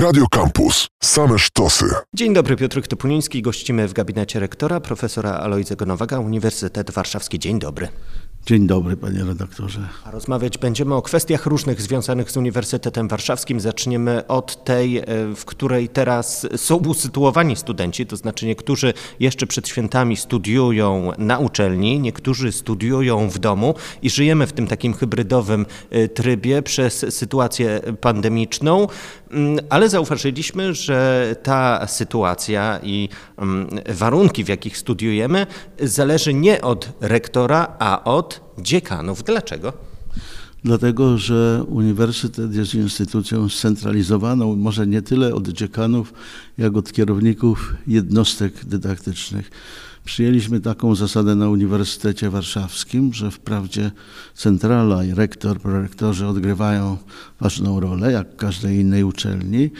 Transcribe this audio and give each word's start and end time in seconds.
Radio 0.00 0.26
Campus. 0.30 0.88
Same 1.02 1.38
sztosy. 1.38 1.84
Dzień 2.14 2.34
dobry, 2.34 2.56
Piotr 2.56 2.82
Topuliński. 2.88 3.42
Gościmy 3.42 3.88
w 3.88 3.92
gabinecie 3.92 4.40
rektora, 4.40 4.80
profesora 4.80 5.32
Alojzego 5.32 5.86
Nowaka, 5.86 6.20
Uniwersytet 6.20 6.90
Warszawski. 6.90 7.38
Dzień 7.38 7.58
dobry. 7.58 7.88
Dzień 8.46 8.66
dobry, 8.66 8.96
panie 8.96 9.24
redaktorze. 9.24 9.80
A 10.04 10.10
rozmawiać 10.10 10.58
będziemy 10.58 10.94
o 10.94 11.02
kwestiach 11.02 11.46
różnych 11.46 11.82
związanych 11.82 12.30
z 12.30 12.36
Uniwersytetem 12.36 13.08
Warszawskim. 13.08 13.60
Zaczniemy 13.60 14.26
od 14.26 14.64
tej, 14.64 14.98
e, 14.98 15.04
w 15.36 15.44
której 15.44 15.88
teraz 15.88 16.46
są 16.56 16.76
usytuowani 16.76 17.56
studenci, 17.56 18.06
to 18.06 18.16
znaczy 18.16 18.46
niektórzy 18.46 18.94
jeszcze 19.20 19.46
przed 19.46 19.68
świętami 19.68 20.16
studiują 20.16 21.12
na 21.18 21.38
uczelni, 21.38 22.00
niektórzy 22.00 22.52
studiują 22.52 23.28
w 23.28 23.38
domu 23.38 23.74
i 24.02 24.10
żyjemy 24.10 24.46
w 24.46 24.52
tym 24.52 24.66
takim 24.66 24.94
hybrydowym 24.94 25.66
e, 25.90 26.08
trybie 26.08 26.62
przez 26.62 27.06
sytuację 27.10 27.80
pandemiczną, 28.00 28.86
ale 29.68 29.88
zauważyliśmy, 29.88 30.74
że 30.74 31.36
ta 31.42 31.86
sytuacja 31.86 32.80
i 32.82 33.08
mm, 33.38 33.68
warunki, 33.88 34.44
w 34.44 34.48
jakich 34.48 34.76
studiujemy, 34.76 35.46
zależy 35.82 36.34
nie 36.34 36.62
od 36.62 36.88
rektora, 37.00 37.76
a 37.78 38.04
od 38.04 38.40
dziekanów. 38.58 39.22
Dlaczego? 39.22 39.72
Dlatego, 40.64 41.18
że 41.18 41.64
uniwersytet 41.68 42.54
jest 42.54 42.74
instytucją 42.74 43.48
scentralizowaną, 43.48 44.56
może 44.56 44.86
nie 44.86 45.02
tyle 45.02 45.34
od 45.34 45.48
dziekanów, 45.48 46.12
jak 46.58 46.76
od 46.76 46.92
kierowników 46.92 47.74
jednostek 47.86 48.64
dydaktycznych. 48.64 49.50
Przyjęliśmy 50.04 50.60
taką 50.60 50.94
zasadę 50.94 51.34
na 51.34 51.48
Uniwersytecie 51.48 52.30
Warszawskim, 52.30 53.12
że 53.12 53.30
wprawdzie 53.30 53.90
centrala 54.34 55.04
i 55.04 55.14
rektor, 55.14 55.60
prorektorzy 55.60 56.26
odgrywają 56.26 56.96
ważną 57.40 57.80
rolę, 57.80 58.12
jak 58.12 58.36
każdej 58.36 58.78
innej 58.78 59.04
uczelni, 59.04 59.70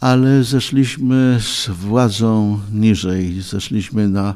ale 0.00 0.44
zeszliśmy 0.44 1.38
z 1.40 1.68
władzą 1.68 2.60
niżej, 2.72 3.40
zeszliśmy 3.40 4.08
na 4.08 4.34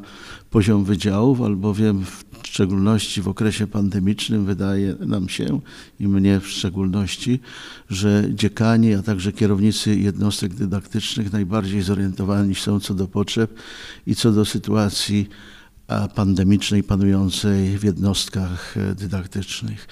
poziom 0.49 0.83
wydziałów, 0.83 1.41
albowiem 1.41 2.05
w 2.05 2.23
szczególności 2.47 3.21
w 3.21 3.27
okresie 3.27 3.67
pandemicznym 3.67 4.45
wydaje 4.45 4.95
nam 4.99 5.29
się 5.29 5.59
i 5.99 6.07
mnie 6.07 6.39
w 6.39 6.47
szczególności, 6.47 7.39
że 7.89 8.23
dziekani, 8.29 8.93
a 8.93 9.01
także 9.01 9.31
kierownicy 9.31 9.95
jednostek 9.95 10.53
dydaktycznych 10.53 11.33
najbardziej 11.33 11.81
zorientowani 11.81 12.55
są 12.55 12.79
co 12.79 12.93
do 12.93 13.07
potrzeb 13.07 13.53
i 14.07 14.15
co 14.15 14.31
do 14.31 14.45
sytuacji 14.45 15.29
pandemicznej 16.15 16.83
panującej 16.83 17.77
w 17.77 17.83
jednostkach 17.83 18.77
e, 18.77 18.95
dydaktycznych. 18.95 19.87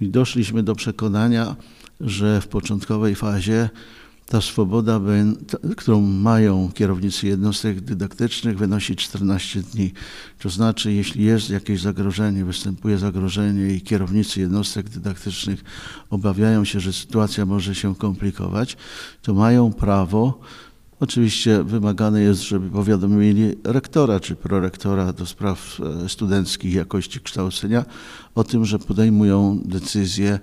I 0.00 0.08
doszliśmy 0.08 0.62
do 0.62 0.74
przekonania, 0.74 1.56
że 2.00 2.40
w 2.40 2.48
początkowej 2.48 3.14
fazie 3.14 3.70
ta 4.26 4.40
swoboda, 4.40 5.00
którą 5.76 6.00
mają 6.00 6.70
kierownicy 6.74 7.26
jednostek 7.26 7.80
dydaktycznych, 7.80 8.58
wynosi 8.58 8.96
14 8.96 9.62
dni. 9.62 9.92
To 10.38 10.50
znaczy, 10.50 10.92
jeśli 10.92 11.24
jest 11.24 11.50
jakieś 11.50 11.80
zagrożenie, 11.80 12.44
występuje 12.44 12.98
zagrożenie 12.98 13.74
i 13.74 13.80
kierownicy 13.80 14.40
jednostek 14.40 14.88
dydaktycznych 14.88 15.64
obawiają 16.10 16.64
się, 16.64 16.80
że 16.80 16.92
sytuacja 16.92 17.46
może 17.46 17.74
się 17.74 17.94
komplikować, 17.94 18.76
to 19.22 19.34
mają 19.34 19.72
prawo 19.72 20.40
Oczywiście 21.02 21.64
wymagane 21.64 22.20
jest, 22.20 22.42
żeby 22.42 22.70
powiadomili 22.70 23.54
rektora 23.64 24.20
czy 24.20 24.36
prorektora 24.36 25.12
do 25.12 25.26
spraw 25.26 25.80
e, 26.04 26.08
studenckich 26.08 26.74
jakości 26.74 27.20
kształcenia 27.20 27.84
o 28.34 28.44
tym, 28.44 28.64
że 28.64 28.78
podejmują 28.78 29.58
decyzję 29.64 30.38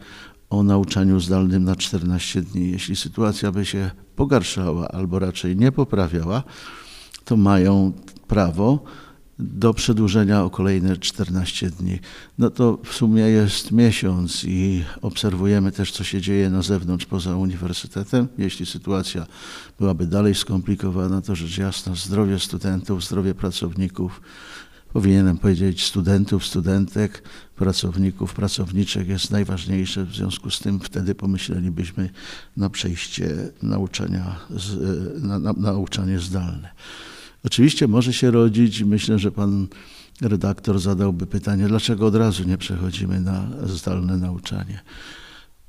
o 0.50 0.64
nauczaniu 0.64 1.20
zdalnym 1.20 1.64
na 1.64 1.76
14 1.76 2.42
dni. 2.42 2.72
Jeśli 2.72 2.96
sytuacja 2.96 3.52
by 3.52 3.66
się 3.66 3.92
pogarszała 4.16 4.88
albo 4.88 5.20
raczej 5.20 5.56
nie 5.56 5.72
poprawiała, 5.72 6.44
to 7.26 7.38
mają 7.38 7.94
prawo 8.28 8.84
do 9.40 9.74
przedłużenia 9.74 10.44
o 10.44 10.50
kolejne 10.50 10.98
14 10.98 11.70
dni. 11.70 12.00
No 12.38 12.50
to 12.50 12.80
w 12.84 12.94
sumie 12.94 13.22
jest 13.22 13.72
miesiąc 13.72 14.44
i 14.46 14.84
obserwujemy 15.02 15.72
też, 15.72 15.92
co 15.92 16.04
się 16.04 16.22
dzieje 16.22 16.50
na 16.50 16.62
zewnątrz, 16.62 17.06
poza 17.06 17.36
uniwersytetem. 17.36 18.28
Jeśli 18.38 18.66
sytuacja 18.66 19.26
byłaby 19.80 20.08
dalej 20.08 20.36
skomplikowana, 20.36 21.22
to 21.22 21.36
rzecz 21.36 21.58
jasna 21.58 21.96
zdrowie 21.96 22.40
studentów, 22.40 23.06
zdrowie 23.06 23.36
pracowników, 23.36 24.22
powinienem 24.94 25.38
powiedzieć 25.38 25.86
studentów, 25.86 26.46
studentek, 26.46 27.24
pracowników, 27.56 28.34
pracowniczek 28.34 29.08
jest 29.08 29.32
najważniejsze. 29.32 30.06
W 30.06 30.16
związku 30.16 30.50
z 30.50 30.60
tym 30.60 30.80
wtedy 30.80 31.16
pomyślelibyśmy 31.16 32.10
na 32.58 32.70
przejście 32.70 33.36
nauczania, 33.64 34.36
na, 35.22 35.40
na, 35.40 35.54
nauczanie 35.54 36.20
zdalne. 36.20 36.70
Oczywiście 37.46 37.88
może 37.88 38.14
się 38.14 38.32
rodzić, 38.32 38.84
myślę, 38.84 39.20
że 39.20 39.32
pan 39.32 39.68
redaktor 40.22 40.80
zadałby 40.80 41.28
pytanie, 41.28 41.68
dlaczego 41.68 42.08
od 42.08 42.16
razu 42.16 42.44
nie 42.44 42.58
przechodzimy 42.58 43.20
na 43.20 43.48
zdalne 43.64 44.18
nauczanie. 44.18 44.82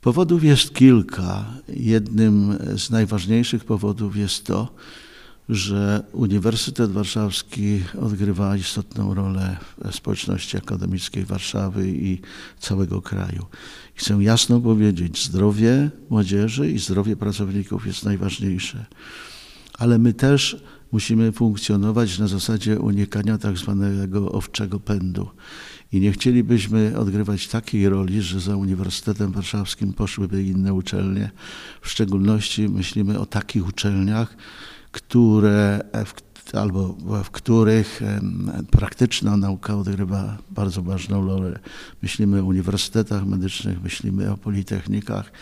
Powodów 0.00 0.44
jest 0.44 0.75
kilka. 0.75 1.44
Jednym 1.69 2.58
z 2.76 2.91
najważniejszych 2.91 3.64
powodów 3.64 4.16
jest 4.16 4.47
to, 4.47 4.75
że 5.50 6.03
Uniwersytet 6.12 6.91
Warszawski 6.91 7.83
odgrywa 8.00 8.56
istotną 8.56 9.15
rolę 9.15 9.56
w 9.84 9.94
społeczności 9.94 10.56
akademickiej 10.56 11.25
Warszawy 11.25 11.88
i 11.88 12.21
całego 12.59 13.03
kraju. 13.03 13.47
Chcę 13.94 14.15
jasno 14.15 14.61
powiedzieć, 14.61 15.25
zdrowie 15.25 15.91
młodzieży 16.11 16.71
i 16.71 16.78
zdrowie 16.78 17.16
pracowników 17.16 17.87
jest 17.87 18.05
najważniejsze, 18.05 18.87
ale 19.78 19.99
my 19.99 20.15
też 20.15 20.62
musimy 20.93 21.33
funkcjonować 21.33 22.19
na 22.19 22.28
zasadzie 22.28 22.78
unikania 22.78 23.38
tak 23.38 23.59
zwanego 23.59 24.32
owczego 24.32 24.81
pędu. 24.81 25.28
I 25.93 26.00
nie 26.00 26.12
chcielibyśmy 26.12 26.99
odgrywać 26.99 27.49
takiej 27.49 27.88
roli, 27.88 28.22
że 28.22 28.41
za 28.41 28.56
Uniwersytetem 28.56 29.32
Warszawskim 29.32 29.93
poszłyby 29.93 30.43
inne 30.43 30.75
uczelnie. 30.75 31.31
W 31.81 31.88
szczególności 31.88 32.69
myślimy 32.69 33.19
o 33.19 33.27
takich 33.27 33.69
uczelniach, 33.69 34.37
które 34.92 35.80
w, 36.04 36.14
albo 36.54 36.96
w 37.24 37.30
których 37.30 38.00
praktyczna 38.70 39.36
nauka 39.36 39.76
odgrywa 39.76 40.38
bardzo 40.50 40.82
ważną 40.82 41.26
rolę. 41.26 41.58
Myślimy 42.02 42.40
o 42.40 42.44
uniwersytetach 42.44 43.26
medycznych, 43.26 43.82
myślimy 43.82 44.32
o 44.32 44.36
politechnikach 44.36 45.32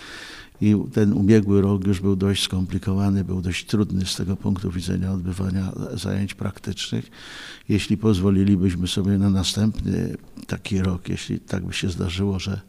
i 0.60 0.76
ten 0.92 1.12
ubiegły 1.12 1.62
rok 1.62 1.86
już 1.86 2.00
był 2.00 2.16
dość 2.16 2.42
skomplikowany, 2.42 3.24
był 3.24 3.40
dość 3.40 3.66
trudny 3.66 4.06
z 4.06 4.16
tego 4.16 4.36
punktu 4.36 4.70
widzenia 4.70 5.12
odbywania 5.12 5.72
zajęć 5.94 6.34
praktycznych. 6.34 7.10
Jeśli 7.68 7.96
pozwolilibyśmy 7.96 8.88
sobie 8.88 9.18
na 9.18 9.30
następny 9.30 10.16
taki 10.46 10.82
rok, 10.82 11.08
jeśli 11.08 11.40
tak 11.40 11.66
by 11.66 11.72
się 11.72 11.90
zdarzyło, 11.90 12.38
że 12.38 12.60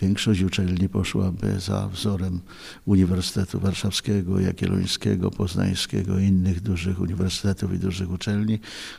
większość 0.00 0.42
uczelni 0.42 0.88
poszłaby 0.88 1.60
za 1.60 1.88
wzorem 1.88 2.40
Uniwersytetu 2.86 3.60
Warszawskiego, 3.60 4.40
Jagiellońskiego, 4.40 5.30
Poznańskiego 5.30 6.18
i 6.18 6.24
innych 6.24 6.60
dużych 6.60 7.00
uniwersytetów 7.00 7.74
i 7.74 7.78
dużych 7.78 8.10
uczelni, 8.10 8.58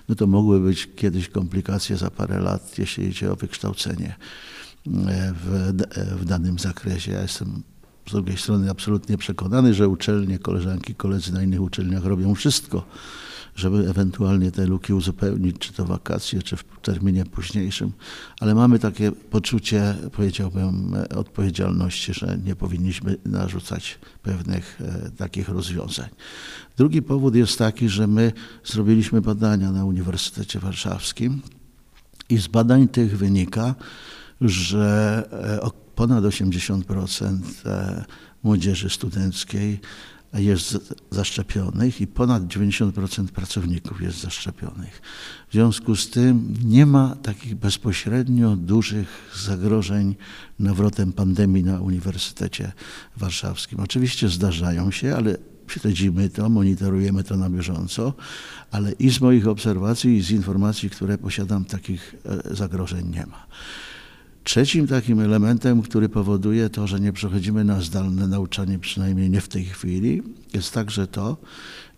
no 0.09 0.15
to 0.15 0.27
mogły 0.27 0.59
być 0.59 0.89
kiedyś 0.95 1.29
komplikacje 1.29 1.97
za 1.97 2.11
parę 2.11 2.39
lat, 2.39 2.77
jeśli 2.77 3.07
idzie 3.07 3.31
o 3.31 3.35
wykształcenie 3.35 4.15
e, 4.87 5.33
w, 5.33 5.73
w 6.19 6.25
danym 6.25 6.59
zakresie. 6.59 7.11
Ja 7.11 7.21
jestem 7.21 7.63
z 8.07 8.11
drugiej 8.11 8.37
strony 8.37 8.69
absolutnie 8.69 9.17
przekonany, 9.17 9.73
że 9.73 9.89
uczelnie, 9.89 10.39
koleżanki, 10.39 10.95
koledzy 10.95 11.33
na 11.33 11.43
innych 11.43 11.61
uczelniach 11.61 12.05
robią 12.05 12.35
wszystko, 12.35 12.85
żeby 13.55 13.89
ewentualnie 13.89 14.51
te 14.51 14.65
luki 14.65 14.93
uzupełnić, 14.93 15.59
czy 15.59 15.73
to 15.73 15.85
wakacje, 15.85 16.41
czy 16.41 16.55
w 16.55 16.63
terminie 16.81 17.25
późniejszym, 17.25 17.91
ale 18.39 18.55
mamy 18.55 18.79
takie 18.79 19.11
poczucie, 19.11 19.95
powiedziałbym, 20.11 20.95
odpowiedzialności, 21.15 22.13
że 22.13 22.37
nie 22.45 22.55
powinniśmy 22.55 23.15
narzucać 23.25 23.99
pewnych 24.23 24.81
e, 24.81 25.11
takich 25.11 25.49
rozwiązań. 25.49 26.09
Drugi 26.77 27.01
powód 27.01 27.35
jest 27.35 27.57
taki, 27.57 27.89
że 27.89 28.07
my 28.07 28.31
zrobiliśmy 28.63 29.21
badania 29.21 29.71
na 29.71 29.85
Uniwersytecie 29.85 30.59
Warszawskim 30.59 31.41
i 32.29 32.37
z 32.37 32.47
badań 32.47 32.87
tych 32.87 33.17
wynika, 33.17 33.75
że 34.41 35.23
e, 35.31 35.86
ponad 35.97 36.23
80% 36.23 37.39
e, 37.65 38.05
młodzieży 38.43 38.89
studenckiej 38.89 39.79
jest 40.33 40.93
zaszczepionych 41.11 42.01
i 42.01 42.07
ponad 42.07 42.43
90% 42.43 43.27
pracowników 43.27 44.01
jest 44.01 44.21
zaszczepionych. 44.21 45.01
W 45.49 45.53
związku 45.53 45.95
z 45.95 46.09
tym 46.09 46.53
nie 46.65 46.85
ma 46.85 47.15
takich 47.15 47.55
bezpośrednio 47.55 48.55
dużych 48.55 49.07
zagrożeń 49.45 50.15
nawrotem 50.59 51.13
pandemii 51.13 51.63
na 51.63 51.81
Uniwersytecie 51.81 52.71
Warszawskim. 53.17 53.79
Oczywiście 53.79 54.29
zdarzają 54.29 54.91
się, 54.91 55.15
ale 55.15 55.37
śledzimy 55.67 56.29
to, 56.29 56.49
monitorujemy 56.49 57.23
to 57.23 57.37
na 57.37 57.49
bieżąco, 57.49 58.13
ale 58.71 58.91
i 58.91 59.09
z 59.09 59.21
moich 59.21 59.47
obserwacji, 59.47 60.17
i 60.17 60.21
z 60.21 60.31
informacji, 60.31 60.89
które 60.89 61.17
posiadam, 61.17 61.65
takich 61.65 62.15
e, 62.25 62.55
zagrożeń 62.55 63.09
nie 63.09 63.25
ma. 63.25 63.47
Trzecim 64.47 64.87
takim 64.87 65.19
elementem, 65.19 65.81
który 65.81 66.09
powoduje 66.09 66.69
to, 66.69 66.87
że 66.87 66.99
nie 66.99 67.13
przechodzimy 67.13 67.63
na 67.63 67.81
zdalne 67.81 68.27
nauczanie, 68.27 68.79
przynajmniej 68.79 69.29
nie 69.29 69.41
w 69.41 69.47
tej 69.47 69.65
chwili, 69.65 70.23
jest 70.53 70.73
także 70.73 71.07
to, 71.07 71.37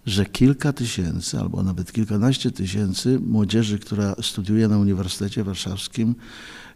że 0.06 0.26
kilka 0.26 0.74
tysięcy 0.74 1.40
albo 1.40 1.64
nawet 1.64 1.92
kilkanaście 1.92 2.52
tysięcy 2.52 3.20
młodzieży, 3.20 3.80
która 3.80 4.16
studiuje 4.22 4.68
na 4.68 4.78
Uniwersytecie 4.78 5.44
Warszawskim, 5.44 6.16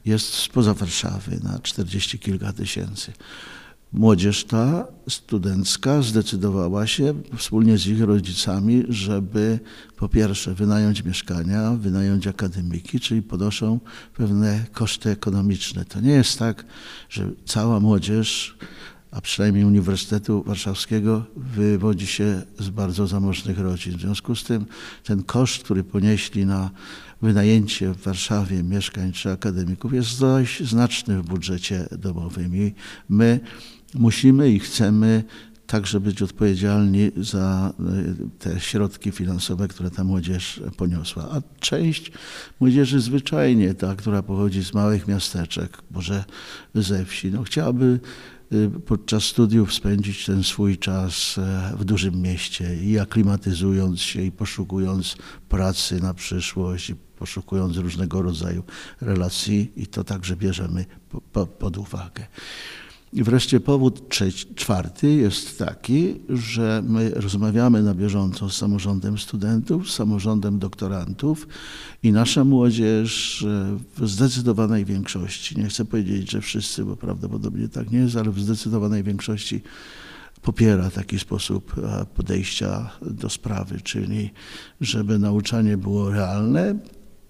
jest 0.05 0.25
spoza 0.25 0.73
Warszawy 0.73 1.39
na 1.43 1.59
czterdzieści 1.59 2.19
kilka 2.19 2.53
tysięcy. 2.53 3.11
Młodzież 3.93 4.43
ta 4.43 4.87
studencka 5.09 6.01
zdecydowała 6.01 6.87
się 6.87 7.13
wspólnie 7.37 7.77
z 7.77 7.87
ich 7.87 8.01
rodzicami, 8.01 8.83
żeby 8.89 9.59
po 9.97 10.09
pierwsze 10.09 10.53
wynająć 10.53 11.03
mieszkania, 11.03 11.71
wynająć 11.71 12.27
akademiki, 12.27 12.99
czyli 12.99 13.21
ponoszą 13.21 13.79
pewne 14.17 14.65
koszty 14.71 15.09
ekonomiczne. 15.09 15.85
To 15.85 16.01
nie 16.01 16.11
jest 16.11 16.39
tak, 16.39 16.65
że 17.09 17.29
cała 17.45 17.79
młodzież, 17.79 18.57
a 19.11 19.21
przynajmniej 19.21 19.65
Uniwersytetu 19.65 20.43
Warszawskiego, 20.43 21.25
wywodzi 21.35 22.07
się 22.07 22.41
z 22.59 22.69
bardzo 22.69 23.07
zamożnych 23.07 23.59
rodzin. 23.59 23.97
W 23.97 24.01
związku 24.01 24.35
z 24.35 24.43
tym 24.43 24.65
ten 25.03 25.23
koszt, 25.23 25.63
który 25.63 25.83
ponieśli 25.83 26.45
na 26.45 26.71
wynajęcie 27.21 27.93
w 27.93 28.01
Warszawie 28.01 28.63
mieszkań 28.63 29.11
czy 29.11 29.31
akademików 29.31 29.93
jest 29.93 30.19
dość 30.19 30.63
znaczny 30.63 31.21
w 31.21 31.25
budżecie 31.25 31.87
domowym 31.91 32.55
i 32.55 32.73
my 33.09 33.39
musimy 33.95 34.51
i 34.51 34.59
chcemy 34.59 35.23
także 35.67 35.99
być 35.99 36.21
odpowiedzialni 36.21 37.11
za 37.17 37.73
e, 37.79 37.83
te 38.39 38.59
środki 38.59 39.11
finansowe, 39.11 39.67
które 39.67 39.91
ta 39.91 40.03
młodzież 40.03 40.61
poniosła. 40.77 41.23
A 41.31 41.41
część 41.59 42.11
młodzieży 42.59 42.99
zwyczajnie, 42.99 43.73
ta, 43.73 43.95
która 43.95 44.23
pochodzi 44.23 44.63
z 44.63 44.73
małych 44.73 45.07
miasteczek, 45.07 45.77
może 45.91 46.23
ze 46.75 47.05
wsi, 47.05 47.31
no 47.31 47.43
chciałaby 47.43 47.99
e, 48.51 48.69
podczas 48.69 49.23
studiów 49.23 49.73
spędzić 49.73 50.25
ten 50.25 50.43
swój 50.43 50.77
czas 50.77 51.37
e, 51.37 51.73
w 51.77 51.85
dużym 51.85 52.21
mieście 52.21 52.75
i 52.75 52.99
aklimatyzując 52.99 54.01
się 54.01 54.21
i 54.21 54.31
poszukując 54.31 55.15
pracy 55.49 56.01
na 56.01 56.13
przyszłość, 56.13 56.89
i 56.89 56.95
poszukując 56.95 57.77
różnego 57.77 58.21
rodzaju 58.21 58.63
relacji 59.01 59.71
i 59.75 59.87
to 59.87 60.03
także 60.03 60.35
bierzemy 60.35 60.85
pod 61.59 61.77
uwagę. 61.77 62.27
I 63.13 63.23
wreszcie 63.23 63.59
powód 63.59 64.09
trzeci, 64.09 64.55
czwarty 64.55 65.13
jest 65.13 65.59
taki, 65.59 66.15
że 66.29 66.83
my 66.87 67.09
rozmawiamy 67.09 67.83
na 67.83 67.93
bieżąco 67.93 68.49
z 68.49 68.57
samorządem 68.57 69.17
studentów, 69.17 69.89
z 69.91 69.93
samorządem 69.93 70.59
doktorantów 70.59 71.47
i 72.03 72.11
nasza 72.11 72.43
młodzież 72.43 73.43
e, 73.43 73.77
w 73.97 74.09
zdecydowanej 74.09 74.85
większości, 74.85 75.59
nie 75.59 75.67
chcę 75.67 75.85
powiedzieć, 75.85 76.31
że 76.31 76.41
wszyscy, 76.41 76.85
bo 76.85 76.95
prawdopodobnie 76.95 77.67
tak 77.67 77.91
nie 77.91 77.99
jest, 77.99 78.15
ale 78.15 78.31
w 78.31 78.39
zdecydowanej 78.39 79.03
większości 79.03 79.61
popiera 80.41 80.89
taki 80.89 81.19
sposób 81.19 81.75
e, 81.77 82.05
podejścia 82.05 82.89
do 83.01 83.29
sprawy, 83.29 83.81
czyli 83.81 84.31
żeby 84.81 85.19
nauczanie 85.19 85.77
było 85.77 86.09
realne, 86.09 86.75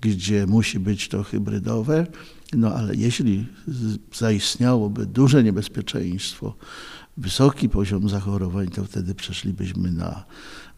gdzie 0.03 0.47
musi 0.47 0.79
być 0.79 1.07
to 1.07 1.23
hybrydowe, 1.23 2.07
no 2.53 2.73
ale 2.73 2.95
jeśli 2.95 3.45
zaistniałoby 4.13 5.05
duże 5.05 5.43
niebezpieczeństwo, 5.43 6.55
wysoki 7.17 7.69
poziom 7.69 8.09
zachorowań, 8.09 8.67
to 8.67 8.83
wtedy 8.83 9.15
przeszlibyśmy 9.15 9.91
na 9.91 10.25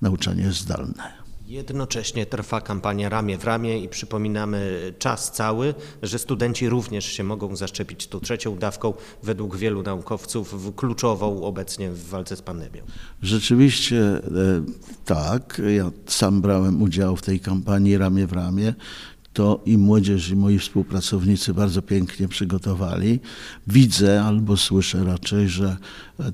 nauczanie 0.01 0.51
zdalne. 0.51 1.25
Jednocześnie 1.48 2.25
trwa 2.25 2.62
kampania 2.62 3.10
ramię 3.10 3.38
w 3.38 3.44
ramię 3.44 3.80
i 3.80 3.89
przypominamy 3.89 4.94
czas 5.00 5.31
cały, 5.31 5.74
że 6.04 6.19
studenci 6.19 6.69
również 6.69 7.06
się 7.06 7.24
mogą 7.24 7.56
zaszczepić 7.56 8.07
tą 8.07 8.19
trzecią 8.19 8.57
dawką, 8.57 8.94
według 9.24 9.57
wielu 9.57 9.83
naukowców 9.83 10.75
kluczową 10.75 11.44
obecnie 11.44 11.92
w 11.92 12.07
walce 12.10 12.36
z 12.36 12.42
pandemią. 12.42 12.83
Rzeczywiście 13.22 14.01
e, 14.01 14.22
tak. 15.06 15.62
Ja 15.75 15.92
sam 16.06 16.42
brałem 16.42 16.81
udział 16.81 17.16
w 17.16 17.22
tej 17.22 17.39
kampanii 17.39 17.98
ramię 17.98 18.27
w 18.27 18.33
ramię 18.33 18.74
to 19.36 19.62
i 19.66 19.78
młodzież, 19.78 20.30
i 20.30 20.36
moi 20.36 20.60
współpracownicy 20.60 21.54
bardzo 21.54 21.82
pięknie 21.82 22.28
przygotowali. 22.28 23.20
Widzę 23.68 24.24
albo 24.24 24.58
słyszę 24.58 25.04
raczej, 25.04 25.50
że 25.50 25.78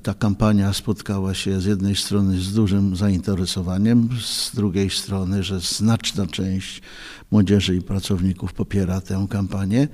ta 0.02 0.14
kampania 0.14 0.72
spotkała 0.72 1.34
się 1.34 1.60
z 1.60 1.64
jednej 1.64 1.96
strony 1.96 2.40
z 2.40 2.52
dużym 2.52 2.96
zainteresowaniem, 2.96 4.08
z 4.20 4.54
drugiej 4.54 4.90
strony, 4.90 5.42
że 5.42 5.60
znaczna 5.60 6.26
część 6.26 6.82
młodzieży 7.30 7.76
i 7.76 7.82
pracowników 7.82 8.52
popiera 8.52 9.00
tę 9.00 9.26
kampanię. 9.30 9.88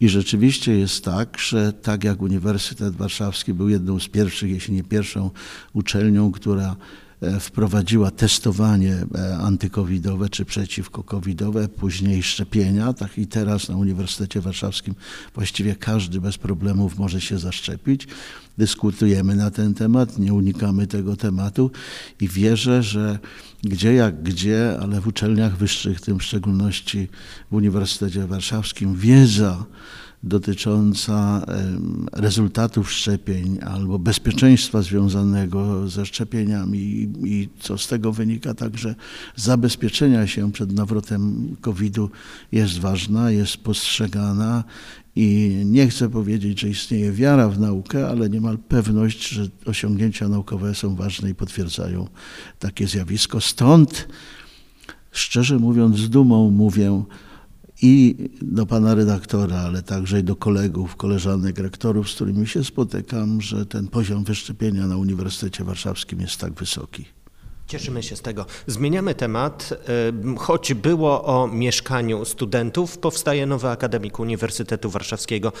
I 0.00 0.08
rzeczywiście 0.08 0.78
jest 0.78 1.04
tak, 1.04 1.38
że 1.38 1.72
tak 1.72 2.04
jak 2.04 2.22
Uniwersytet 2.22 2.96
Warszawski 2.96 3.54
był 3.54 3.68
jedną 3.68 4.00
z 4.00 4.08
pierwszych, 4.08 4.50
jeśli 4.50 4.74
nie 4.74 4.84
pierwszą 4.84 5.30
uczelnią, 5.72 6.32
która 6.32 6.76
E, 6.76 6.76
wprowadziła 7.40 8.10
testowanie 8.10 9.06
e, 9.14 9.36
antykowidowe 9.36 10.28
czy 10.28 10.44
przeciwko-covidowe, 10.44 11.68
później 11.68 12.22
szczepienia. 12.22 12.92
Tak 12.92 13.18
i 13.18 13.26
teraz 13.26 13.68
na 13.68 13.76
Uniwersytecie 13.76 14.40
Warszawskim 14.40 14.94
właściwie 15.34 15.76
każdy 15.76 16.20
bez 16.20 16.38
problemów 16.38 16.98
może 16.98 17.20
się 17.20 17.38
zaszczepić. 17.38 18.06
Dyskutujemy 18.58 19.36
na 19.36 19.50
ten 19.50 19.74
temat, 19.74 20.18
nie 20.18 20.34
unikamy 20.34 20.86
tego 20.86 21.16
tematu 21.16 21.70
i 22.20 22.28
wierzę, 22.28 22.82
że 22.82 23.18
gdzie 23.62 23.94
jak 23.94 24.22
gdzie, 24.22 24.78
ale 24.82 25.00
w 25.00 25.06
uczelniach 25.06 25.56
wyższych, 25.56 25.98
w 25.98 26.00
tym 26.00 26.18
w 26.18 26.22
szczególności 26.22 27.08
w 27.50 27.54
Uniwersytecie 27.54 28.26
Warszawskim, 28.26 28.96
wiedza 28.96 29.64
dotycząca 30.24 31.46
rezultatów 32.12 32.92
szczepień 32.92 33.58
albo 33.62 33.98
bezpieczeństwa 33.98 34.82
związanego 34.82 35.88
ze 35.88 36.06
szczepieniami 36.06 36.78
i, 37.24 37.48
co 37.60 37.78
z 37.78 37.88
tego 37.88 38.12
wynika 38.12 38.54
także 38.54 38.94
zabezpieczenia 39.36 40.26
się 40.26 40.52
przed 40.52 40.72
nawrotem 40.72 41.56
COVID-u 41.60 42.10
jest 42.52 42.78
ważna, 42.78 43.30
jest 43.30 43.56
postrzegana 43.56 44.64
i 45.16 45.60
nie 45.64 45.88
chcę 45.88 46.10
powiedzieć, 46.10 46.60
że 46.60 46.68
istnieje 46.68 47.12
wiara 47.12 47.48
w 47.48 47.60
naukę, 47.60 48.08
ale 48.08 48.30
niemal 48.30 48.58
pewność, 48.58 49.28
że 49.28 49.46
osiągnięcia 49.66 50.28
naukowe 50.28 50.74
są 50.74 50.94
ważne 50.94 51.30
i 51.30 51.34
potwierdzają 51.34 52.08
takie 52.58 52.86
zjawisko. 52.86 53.40
Stąd, 53.40 54.08
szczerze 55.12 55.58
mówiąc, 55.58 55.96
z 55.96 56.10
dumą 56.10 56.50
mówię, 56.50 57.02
i 57.84 58.16
do 58.42 58.66
pana 58.66 58.94
redaktora, 58.94 59.56
ale 59.56 59.82
także 59.82 60.20
i 60.20 60.24
do 60.24 60.36
kolegów, 60.36 60.96
koleżanek, 60.96 61.58
rektorów, 61.58 62.10
z 62.10 62.14
którymi 62.14 62.46
się 62.46 62.64
spotykam, 62.64 63.40
że 63.40 63.66
ten 63.66 63.88
poziom 63.88 64.24
wyszczepienia 64.24 64.86
na 64.86 64.96
Uniwersytecie 64.96 65.64
Warszawskim 65.64 66.20
jest 66.20 66.36
tak 66.36 66.52
wysoki. 66.52 67.04
Cieszymy 67.66 68.02
się 68.02 68.16
z 68.16 68.22
tego. 68.22 68.46
Zmieniamy 68.66 69.14
temat. 69.14 69.74
Choć 70.38 70.74
było 70.74 71.24
o 71.24 71.46
mieszkaniu 71.46 72.24
studentów, 72.24 72.98
powstaje 72.98 73.46
nowy 73.46 73.68
akademik 73.68 74.20
Uniwersytetu 74.20 74.90
Warszawskiego. 74.90 75.52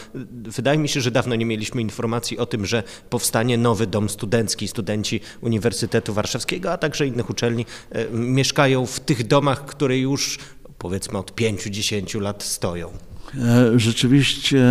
Wydaje 0.44 0.78
mi 0.78 0.88
się, 0.88 1.00
że 1.00 1.10
dawno 1.10 1.34
nie 1.34 1.46
mieliśmy 1.46 1.82
informacji 1.82 2.38
o 2.38 2.46
tym, 2.46 2.66
że 2.66 2.82
powstanie 3.10 3.58
nowy 3.58 3.86
dom 3.86 4.08
studencki. 4.08 4.68
Studenci 4.68 5.20
Uniwersytetu 5.40 6.14
Warszawskiego, 6.14 6.72
a 6.72 6.78
także 6.78 7.06
innych 7.06 7.30
uczelni 7.30 7.66
mieszkają 8.12 8.86
w 8.86 9.00
tych 9.00 9.26
domach, 9.26 9.64
które 9.66 9.98
już 9.98 10.38
powiedzmy 10.84 11.18
od 11.18 11.32
5-10 11.32 12.20
lat 12.20 12.42
stoją? 12.42 12.90
E, 13.38 13.78
rzeczywiście 13.78 14.64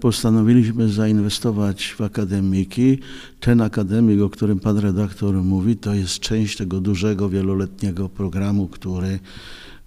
postanowiliśmy 0.00 0.88
zainwestować 0.88 1.94
w 1.98 2.00
akademiki. 2.00 2.98
Ten 3.40 3.60
akademik, 3.60 4.20
o 4.20 4.30
którym 4.30 4.60
pan 4.60 4.78
redaktor 4.78 5.34
mówi, 5.34 5.76
to 5.76 5.94
jest 5.94 6.20
część 6.20 6.56
tego 6.56 6.80
dużego, 6.80 7.28
wieloletniego 7.28 8.08
programu, 8.08 8.68
który 8.68 9.08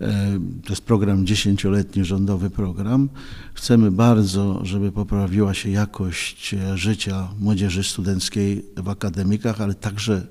e, 0.02 0.40
to 0.66 0.70
jest 0.70 0.82
program 0.82 1.26
dziesięcioletni, 1.26 2.06
rządowy 2.06 2.50
program. 2.50 3.10
Chcemy 3.54 3.92
bardzo, 3.92 4.66
żeby 4.66 4.92
poprawiła 4.92 5.54
się 5.54 5.70
jakość 5.70 6.54
e, 6.54 6.78
życia 6.78 7.28
młodzieży 7.40 7.84
studenckiej 7.84 8.66
w 8.78 8.90
akademikach, 8.90 9.62
ale 9.62 9.74
także 9.74 10.28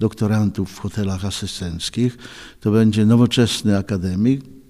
doktorantów 0.00 0.72
w 0.72 0.78
hotelach 0.78 1.24
asystenckich. 1.24 2.18
To 2.60 2.70
będzie 2.70 3.06
nowoczesny 3.06 3.78
akademik, 3.78 4.61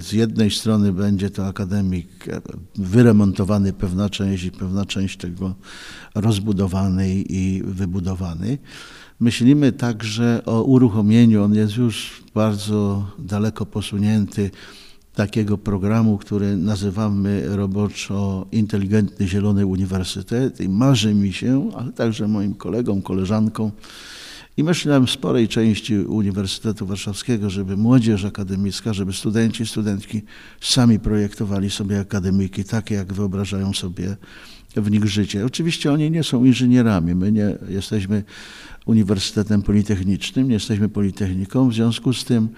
z, 0.00 0.12
jednej 0.12 0.50
strony 0.50 0.92
będzie 0.92 1.30
to 1.30 1.46
akademik 1.46 2.26
wyremontowany 2.74 3.72
pewna 3.72 4.10
część 4.10 4.44
i 4.44 4.50
pewna 4.50 4.86
część 4.86 5.16
tego 5.16 5.54
rozbudowany 6.14 7.14
i 7.14 7.62
wybudowany. 7.64 8.58
Myślimy 9.20 9.72
także 9.72 10.42
o 10.46 10.62
uruchomieniu, 10.62 11.44
on 11.44 11.54
jest 11.54 11.76
już 11.76 12.22
bardzo 12.34 13.06
daleko 13.18 13.66
posunięty, 13.66 14.50
takiego 15.14 15.58
programu, 15.58 16.18
który 16.18 16.56
nazywamy 16.56 17.56
roboczo 17.56 18.46
Inteligentny 18.52 19.28
Zielony 19.28 19.66
Uniwersytet 19.66 20.60
i 20.60 20.68
marzy 20.68 21.14
mi 21.14 21.32
się, 21.32 21.70
ale 21.76 21.92
także 21.92 22.28
moim 22.28 22.54
kolegom, 22.54 23.02
koleżankom, 23.02 23.70
I 24.56 24.64
myślałem 24.64 25.08
sporej 25.08 25.48
części 25.48 25.96
Uniwersytetu 25.96 26.86
Warszawskiego, 26.86 27.50
żeby 27.50 27.76
młodzież 27.76 28.24
akademicka, 28.24 28.92
żeby 28.92 29.12
studenci, 29.12 29.66
studentki 29.66 30.22
sami 30.60 30.98
projektowali 30.98 31.70
sobie 31.70 32.00
akademiki, 32.00 32.64
takie 32.64 32.94
jak 32.94 33.12
wyobrażają 33.12 33.72
sobie 33.72 34.16
w 34.76 34.90
nich 34.90 35.06
życie. 35.06 35.46
Oczywiście 35.46 35.92
oni 35.92 36.10
nie 36.10 36.24
są 36.24 36.44
inżynierami, 36.44 37.14
my 37.14 37.32
nie 37.32 37.58
jesteśmy 37.68 38.24
Uniwersytetem 38.86 39.62
Politechnicznym, 39.62 40.48
nie 40.48 40.54
jesteśmy 40.54 40.88
Politechniką, 40.88 41.68
w 41.68 41.74
związku 41.74 42.12
z 42.12 42.24
tym 42.24 42.48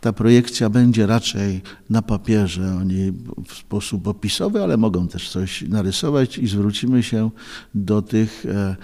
ta 0.00 0.12
projekcja 0.12 0.70
będzie 0.70 1.06
raczej 1.06 1.60
na 1.90 2.02
papierze, 2.02 2.76
oni 2.80 3.12
w 3.46 3.52
sposób 3.52 4.08
opisowy, 4.08 4.62
ale 4.62 4.76
mogą 4.76 5.08
też 5.08 5.30
coś 5.30 5.62
narysować 5.62 6.38
i 6.38 6.46
zwrócimy 6.46 7.02
się 7.02 7.30
do 7.74 8.02
tych 8.02 8.46
e, 8.46 8.76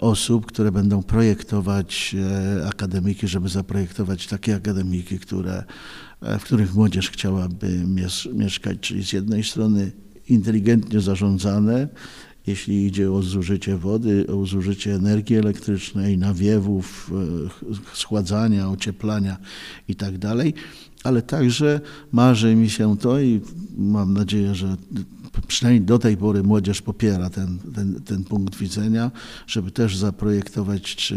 osób, 0.00 0.46
które 0.46 0.72
będą 0.72 1.02
projektować 1.02 2.16
e, 2.18 2.66
akademiki, 2.68 3.28
żeby 3.28 3.48
zaprojektować 3.48 4.26
takie 4.26 4.54
akademiki, 4.54 5.18
które, 5.18 5.64
w 6.22 6.42
których 6.42 6.74
młodzież 6.74 7.10
chciałaby 7.10 7.84
mieszkać, 8.32 8.78
czyli 8.80 9.04
z 9.04 9.12
jednej 9.12 9.44
strony 9.44 9.92
inteligentnie 10.28 11.00
zarządzane, 11.00 11.88
jeśli 12.46 12.86
idzie 12.86 13.12
o 13.12 13.22
zużycie 13.22 13.76
wody, 13.76 14.26
o 14.26 14.46
zużycie 14.46 14.94
energii 14.94 15.36
elektrycznej, 15.36 16.18
nawiewów, 16.18 17.10
e, 17.72 17.96
schładzania, 17.96 18.70
ocieplania 18.70 19.36
itd. 19.88 20.18
Tak 20.18 20.54
ale 21.04 21.22
także 21.22 21.80
marzy 22.12 22.54
mi 22.54 22.70
się 22.70 22.96
to 22.98 23.20
i 23.20 23.40
mam 23.78 24.14
nadzieję, 24.14 24.54
że 24.54 24.76
przynajmniej 25.50 25.84
do 25.84 25.98
tej 25.98 26.16
pory 26.16 26.42
młodzież 26.42 26.82
popiera 26.82 27.30
ten, 27.30 27.58
ten, 27.74 28.00
ten 28.02 28.24
punkt 28.24 28.56
widzenia, 28.56 29.10
żeby 29.46 29.70
też 29.70 29.96
zaprojektować 29.96 31.14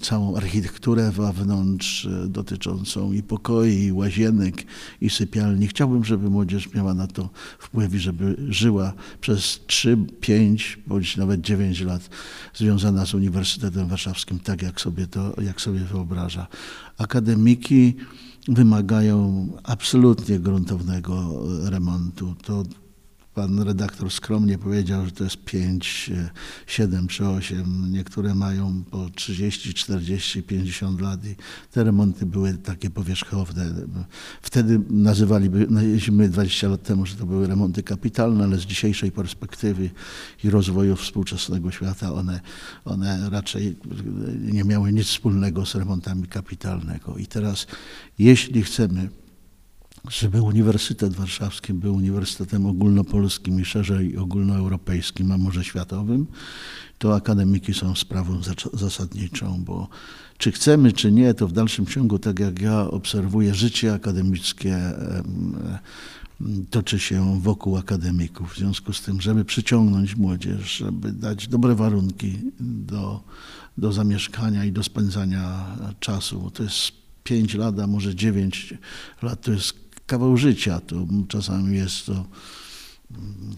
całą 0.00 0.36
architekturę 0.36 1.10
wewnątrz 1.10 2.06
e, 2.06 2.28
dotyczącą 2.28 3.12
i 3.12 3.22
pokoi, 3.22 3.82
i 3.82 3.92
łazienek, 3.92 4.64
i 5.00 5.10
sypialni. 5.10 5.68
Chciałbym, 5.68 6.04
żeby 6.04 6.30
młodzież 6.30 6.74
miała 6.74 6.94
na 6.94 7.06
to 7.06 7.30
wpływ 7.58 7.94
i 7.94 7.98
żeby 7.98 8.36
żyła 8.48 8.92
przez 9.20 9.60
3, 9.66 9.96
5 10.20 10.78
bądź 10.86 11.16
nawet 11.16 11.40
9 11.40 11.80
lat 11.80 12.10
związana 12.54 13.06
z 13.06 13.14
Uniwersytetem 13.14 13.88
Warszawskim, 13.88 14.38
tak 14.38 14.62
jak 14.62 14.80
sobie 14.80 15.06
to 15.06 15.42
jak 15.42 15.60
sobie 15.60 15.80
wyobraża. 15.80 16.46
Akademiki 16.98 17.94
wymagają 18.48 19.48
absolutnie 19.62 20.38
gruntownego 20.38 21.42
remontu. 21.70 22.34
To 22.42 22.64
Pan 23.40 23.62
redaktor 23.62 24.10
skromnie 24.10 24.58
powiedział, 24.58 25.04
że 25.04 25.10
to 25.10 25.24
jest 25.24 25.44
5, 25.44 26.10
7 26.66 27.06
czy 27.08 27.26
8. 27.26 27.92
Niektóre 27.92 28.34
mają 28.34 28.84
po 28.90 29.10
30, 29.10 29.74
40, 29.74 30.42
50 30.42 31.00
lat 31.00 31.26
i 31.26 31.34
te 31.70 31.84
remonty 31.84 32.26
były 32.26 32.54
takie 32.54 32.90
powierzchowne. 32.90 33.74
Wtedy 34.42 34.80
nazywalibyśmy 34.90 36.28
20 36.28 36.68
lat 36.68 36.82
temu, 36.82 37.06
że 37.06 37.16
to 37.16 37.26
były 37.26 37.46
remonty 37.46 37.82
kapitalne, 37.82 38.44
ale 38.44 38.58
z 38.58 38.62
dzisiejszej 38.62 39.12
perspektywy 39.12 39.90
i 40.44 40.50
rozwoju 40.50 40.96
współczesnego 40.96 41.70
świata 41.70 42.12
one, 42.12 42.40
one 42.84 43.30
raczej 43.30 43.76
nie 44.40 44.64
miały 44.64 44.92
nic 44.92 45.06
wspólnego 45.06 45.66
z 45.66 45.74
remontami 45.74 46.26
kapitalnego. 46.26 47.16
I 47.16 47.26
teraz, 47.26 47.66
jeśli 48.18 48.62
chcemy 48.62 49.08
żeby 50.08 50.42
Uniwersytet 50.42 51.12
Warszawski 51.12 51.74
był 51.74 51.94
uniwersytetem 51.94 52.66
ogólnopolskim 52.66 53.60
i 53.60 53.64
szerzej 53.64 54.16
ogólnoeuropejskim, 54.16 55.32
a 55.32 55.38
może 55.38 55.64
światowym, 55.64 56.26
to 56.98 57.14
akademiki 57.14 57.74
są 57.74 57.94
sprawą 57.94 58.40
zasadniczą, 58.72 59.64
bo 59.64 59.88
czy 60.38 60.52
chcemy, 60.52 60.92
czy 60.92 61.12
nie, 61.12 61.34
to 61.34 61.48
w 61.48 61.52
dalszym 61.52 61.86
ciągu, 61.86 62.18
tak 62.18 62.38
jak 62.38 62.60
ja 62.60 62.80
obserwuję, 62.80 63.54
życie 63.54 63.92
akademickie 63.92 64.76
toczy 66.70 66.98
się 66.98 67.40
wokół 67.40 67.76
akademików. 67.76 68.54
W 68.54 68.58
związku 68.58 68.92
z 68.92 69.02
tym, 69.02 69.20
żeby 69.20 69.44
przyciągnąć 69.44 70.16
młodzież, 70.16 70.76
żeby 70.76 71.12
dać 71.12 71.48
dobre 71.48 71.74
warunki 71.74 72.38
do, 72.60 73.20
do 73.78 73.92
zamieszkania 73.92 74.64
i 74.64 74.72
do 74.72 74.82
spędzania 74.82 75.76
czasu, 76.00 76.50
to 76.54 76.62
jest 76.62 76.92
5 77.24 77.54
lat, 77.54 77.78
a 77.78 77.86
może 77.86 78.14
9 78.14 78.74
lat, 79.22 79.40
to 79.40 79.52
jest 79.52 79.89
kawał 80.10 80.36
życia. 80.36 80.80
To 80.80 81.06
czasami 81.28 81.76
jest 81.76 82.06
to, 82.06 82.24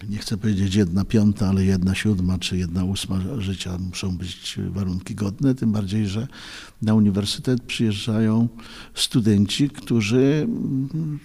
nie 0.08 0.18
chcę 0.18 0.36
powiedzieć 0.36 0.74
jedna 0.74 1.04
piąta, 1.04 1.48
ale 1.48 1.64
jedna 1.64 1.94
siódma 1.94 2.38
czy 2.38 2.58
jedna 2.58 2.84
ósma 2.84 3.20
życia 3.38 3.78
muszą 3.78 4.16
być 4.16 4.56
warunki 4.70 5.14
godne, 5.14 5.54
tym 5.54 5.72
bardziej, 5.72 6.06
że 6.06 6.28
na 6.82 6.94
uniwersytet 6.94 7.62
przyjeżdżają 7.62 8.48
studenci, 8.94 9.70
którzy 9.70 10.48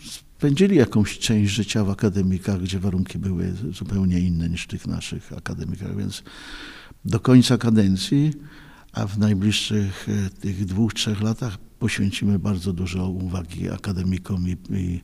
spędzili 0.06 0.76
jakąś 0.76 1.20
część 1.20 1.52
życia 1.52 1.84
w 1.84 1.90
akademikach, 1.90 2.62
gdzie 2.62 2.80
warunki 2.80 3.18
były 3.18 3.54
zupełnie 3.74 4.20
inne 4.20 4.50
niż 4.50 4.64
w 4.64 4.68
tych 4.68 4.88
naszych 4.88 5.34
akademikach, 5.34 5.98
więc 5.98 6.24
do 7.06 7.20
końca 7.20 7.58
kadencji, 7.58 8.34
a 8.94 9.08
w 9.08 9.18
najbliższych 9.18 10.10
e, 10.10 10.30
tych 10.30 10.66
dwóch, 10.66 10.94
trzech 10.94 11.22
latach 11.22 11.67
poświęcimy 11.80 12.40
bardzo 12.40 12.74
dużo 12.74 13.10
uwagi 13.10 13.70
akademikom 13.70 14.48
i, 14.48 14.58
i 14.74 15.02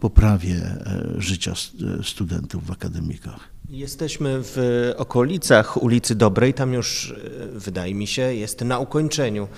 poprawie 0.00 0.56
e, 0.56 1.14
życia 1.18 1.52
e, 1.52 2.04
studentów 2.04 2.66
w 2.66 2.70
akademikach. 2.70 3.48
Jesteśmy 3.68 4.40
w 4.42 4.90
okolicach 4.96 5.82
ulicy 5.82 6.14
Dobrej, 6.14 6.54
tam 6.54 6.72
już 6.72 7.14
e, 7.54 7.58
wydaje 7.58 7.94
mi 7.94 8.06
się 8.06 8.22
jest 8.22 8.60
na 8.60 8.78
ukończeniu 8.78 9.48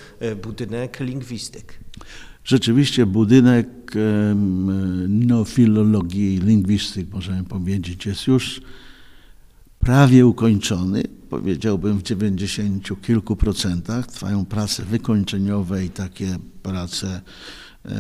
budynek 0.43 1.01
lingwistyk. 1.01 1.79
Rzeczywiście 2.45 3.07
budynek 3.07 3.69
no, 5.09 5.45
filologii 5.45 6.35
i 6.35 6.39
lingwistyk, 6.39 7.13
możemy 7.13 7.45
powiedzieć, 7.45 8.07
jest 8.07 8.27
już 8.27 8.61
prawie 9.79 10.27
ukończony 10.27 11.03
powiedziałbym 11.33 11.99
w 11.99 12.03
dziewięćdziesięciu 12.03 12.97
kilku 12.97 13.37
procentach. 13.37 14.07
Trwają 14.07 14.45
prace 14.45 14.85
wykończeniowe 14.85 15.85
i 15.85 15.91
takie 15.91 16.39
prace 16.63 17.21
e, 17.85 17.91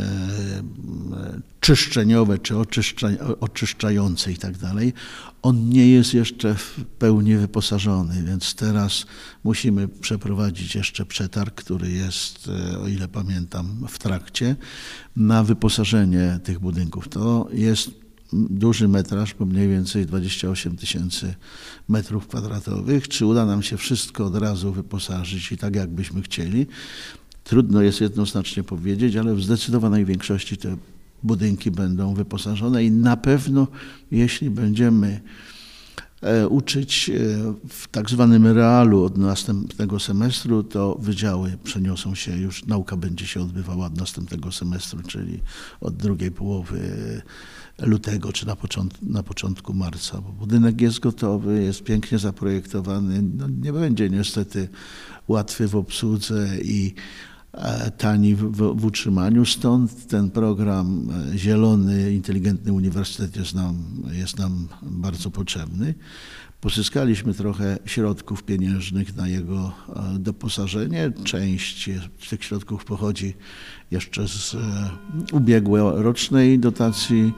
czyszczeniowe 1.60 2.38
czy 2.38 2.58
oczyszcza, 2.58 3.08
oczyszczające 3.40 4.32
i 4.32 4.36
tak 4.36 4.58
dalej. 4.58 4.92
On 5.42 5.68
nie 5.68 5.88
jest 5.88 6.14
jeszcze 6.14 6.54
w 6.54 6.80
pełni 6.98 7.36
wyposażony, 7.36 8.22
więc 8.22 8.54
teraz 8.54 9.06
musimy 9.44 9.88
przeprowadzić 9.88 10.74
jeszcze 10.74 11.06
przetarg, 11.06 11.54
który 11.54 11.90
jest, 11.90 12.50
e, 12.72 12.78
o 12.78 12.88
ile 12.88 13.08
pamiętam, 13.08 13.86
w 13.88 13.98
trakcie, 13.98 14.56
na 15.16 15.44
wyposażenie 15.44 16.40
tych 16.44 16.58
budynków. 16.58 17.08
To 17.08 17.48
jest 17.52 18.01
duży 18.32 18.88
metraż, 18.88 19.34
bo 19.34 19.46
mniej 19.46 19.68
więcej 19.68 20.06
28 20.06 20.76
tysięcy 20.76 21.34
metrów 21.88 22.26
kwadratowych. 22.26 23.08
Czy 23.08 23.26
uda 23.26 23.46
nam 23.46 23.62
się 23.62 23.76
wszystko 23.76 24.24
od 24.24 24.36
razu 24.36 24.72
wyposażyć 24.72 25.52
i 25.52 25.56
tak, 25.56 25.76
jakbyśmy 25.76 26.22
chcieli? 26.22 26.66
Trudno 27.44 27.82
jest 27.82 28.00
jednoznacznie 28.00 28.62
powiedzieć, 28.62 29.16
ale 29.16 29.34
w 29.34 29.42
zdecydowanej 29.42 30.04
większości 30.04 30.56
te 30.56 30.76
budynki 31.22 31.70
będą 31.70 32.14
wyposażone 32.14 32.84
i 32.84 32.90
na 32.90 33.16
pewno, 33.16 33.66
jeśli 34.10 34.50
będziemy 34.50 35.20
e, 36.20 36.48
uczyć 36.48 37.10
e, 37.10 37.14
w 37.68 37.88
tak 37.88 38.10
zwanym 38.10 38.46
realu 38.46 39.04
od 39.04 39.18
następnego 39.18 40.00
semestru, 40.00 40.62
to 40.62 40.96
wydziały 41.00 41.58
przeniosą 41.64 42.14
się 42.14 42.36
już, 42.36 42.66
nauka 42.66 42.96
będzie 42.96 43.26
się 43.26 43.40
odbywała 43.40 43.86
od 43.86 43.96
następnego 43.96 44.52
semestru, 44.52 45.02
czyli 45.02 45.40
od 45.80 45.96
drugiej 45.96 46.30
połowy 46.30 47.22
lutego 47.78 48.32
czy 48.32 48.46
na, 48.46 48.56
początku, 48.56 49.06
na 49.06 49.22
początku 49.22 49.74
marca, 49.74 50.20
bo 50.20 50.32
budynek 50.32 50.80
jest 50.80 51.00
gotowy, 51.00 51.62
jest 51.62 51.84
pięknie 51.84 52.18
zaprojektowany. 52.18 53.22
No, 53.22 53.48
nie 53.48 53.72
będzie 53.72 54.10
niestety 54.10 54.68
łatwy 55.28 55.68
w 55.68 55.76
obsłudze 55.76 56.48
i 56.62 56.94
e, 57.52 57.90
tani 57.90 58.34
w, 58.34 58.42
w, 58.42 58.80
w, 58.80 58.84
utrzymaniu. 58.84 59.44
Stąd 59.44 60.06
ten 60.06 60.30
program 60.30 61.08
e, 61.32 61.38
Zielony, 61.38 62.12
Inteligentny 62.12 62.72
Uniwersytet 62.72 63.36
jest 63.36 63.54
nam, 63.54 64.02
jest 64.12 64.38
nam 64.38 64.68
bardzo 64.82 65.30
potrzebny. 65.30 65.94
Pozyskaliśmy 66.62 67.34
trochę 67.34 67.78
środków 67.86 68.42
pieniężnych 68.42 69.16
na 69.16 69.28
jego 69.28 69.72
e, 69.88 70.18
doposażenie. 70.18 71.12
Część 71.24 71.90
z 72.18 72.28
tych 72.28 72.44
środków 72.44 72.84
pochodzi 72.84 73.34
jeszcze 73.90 74.28
z 74.28 74.54
e, 74.54 74.58
ubiegłorocznej 75.32 76.58
dotacji 76.58 77.32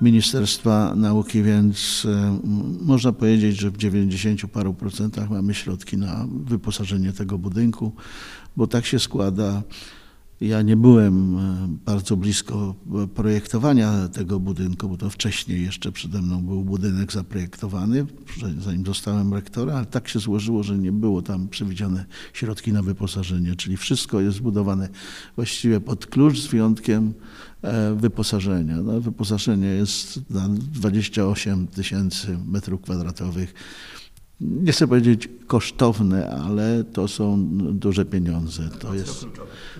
Ministerstwa 0.00 0.94
Nauki, 0.96 1.42
więc 1.42 2.06
e, 2.10 2.38
można 2.80 3.12
powiedzieć, 3.12 3.60
że 3.60 3.70
w 3.70 3.76
90 3.76 4.46
paru 4.52 4.74
procentach 4.74 5.30
mamy 5.30 5.54
środki 5.54 5.96
na 5.96 6.26
wyposażenie 6.44 7.12
tego 7.12 7.38
budynku, 7.38 7.92
bo 8.56 8.66
tak 8.66 8.86
się 8.86 8.98
składa 8.98 9.62
Ja 10.40 10.62
nie 10.62 10.76
byłem 10.76 11.36
e, 11.36 11.68
bardzo 11.86 12.16
blisko 12.16 12.74
projektowania 13.14 14.08
tego 14.08 14.40
budynku, 14.40 14.88
bo 14.88 14.96
to 14.96 15.10
wcześniej 15.10 15.64
jeszcze 15.64 15.92
przede 15.92 16.22
mną 16.22 16.42
był 16.42 16.64
budynek 16.64 17.12
zaprojektowany, 17.12 18.06
zanim 18.58 18.86
zostałem 18.86 19.34
rektorem, 19.34 19.76
ale 19.76 19.86
tak 19.86 20.08
się 20.08 20.18
złożyło, 20.18 20.62
że 20.62 20.78
nie 20.78 20.92
było 20.92 21.22
tam 21.22 21.48
przewidziane 21.48 22.04
środki 22.32 22.72
na 22.72 22.82
wyposażenie, 22.82 23.56
czyli 23.56 23.76
wszystko 23.76 24.20
jest 24.20 24.36
zbudowane 24.36 24.88
właściwie 25.36 25.80
pod 25.80 26.06
klucz 26.06 26.38
z 26.38 26.46
wyjątkiem 26.46 27.14
e, 27.62 27.94
wyposażenia. 27.94 28.76
No, 28.76 29.00
wyposażenie 29.00 29.68
jest 29.68 30.30
na 30.30 30.48
28 30.48 31.66
tysięcy 31.66 32.38
metrów 32.46 32.80
kwadratowych 32.80 33.54
nie 34.40 34.72
chcę 34.72 34.88
powiedzieć 34.88 35.28
kosztowne, 35.46 36.30
ale 36.30 36.84
to 36.84 37.08
są 37.08 37.48
duże 37.72 38.04
pieniądze. 38.04 38.68
To 38.78 38.94
jest, 38.94 39.26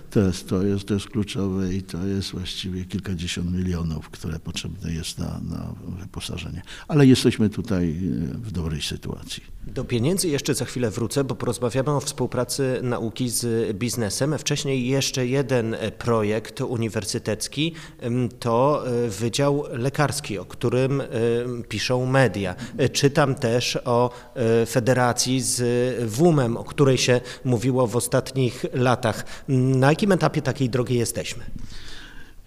to 0.09 0.19
jest, 0.19 0.49
to 0.49 0.63
jest, 0.63 0.87
to 0.87 0.93
jest 0.93 1.07
kluczowe 1.07 1.73
i 1.73 1.83
to 1.83 2.07
jest 2.07 2.31
właściwie 2.31 2.85
kilkadziesiąt 2.85 3.53
milionów, 3.53 4.09
które 4.09 4.39
potrzebne 4.39 4.93
jest 4.93 5.19
na, 5.19 5.41
na 5.49 5.73
wyposażenie. 5.99 6.61
Ale 6.87 7.05
jesteśmy 7.05 7.49
tutaj 7.49 7.89
e, 7.89 7.93
w 8.37 8.51
dobrej 8.51 8.81
sytuacji. 8.81 9.43
Do 9.67 9.83
pieniędzy 9.83 10.29
jeszcze 10.29 10.53
za 10.53 10.65
chwilę 10.65 10.91
wrócę, 10.91 11.23
bo 11.23 11.35
porozmawiamy 11.35 11.91
o 11.91 11.99
współpracy 11.99 12.79
nauki 12.83 13.29
z 13.29 13.73
biznesem. 13.77 14.37
Wcześniej 14.37 14.87
jeszcze 14.87 15.27
jeden 15.27 15.73
e, 15.73 15.91
projekt 15.91 16.61
uniwersytecki 16.61 17.73
to 18.39 18.83
e, 18.87 19.09
Wydział 19.09 19.63
Lekarski, 19.71 20.37
o 20.37 20.45
którym 20.45 21.03
piszą 21.69 22.05
media. 22.05 22.55
Czytam 22.91 23.35
też 23.35 23.77
o 23.85 24.09
federacji 24.67 25.41
z 25.41 25.61
WUM-em, 26.11 26.57
o 26.57 26.63
której 26.63 26.97
się 26.97 27.21
mówiło 27.45 27.87
w 27.87 27.95
ostatnich 27.95 28.65
latach. 28.73 29.25
Na 29.47 29.89
jakim 29.89 30.11
etapie 30.11 30.41
takiej 30.41 30.69
drogi 30.69 30.95
jesteśmy? 30.95 31.43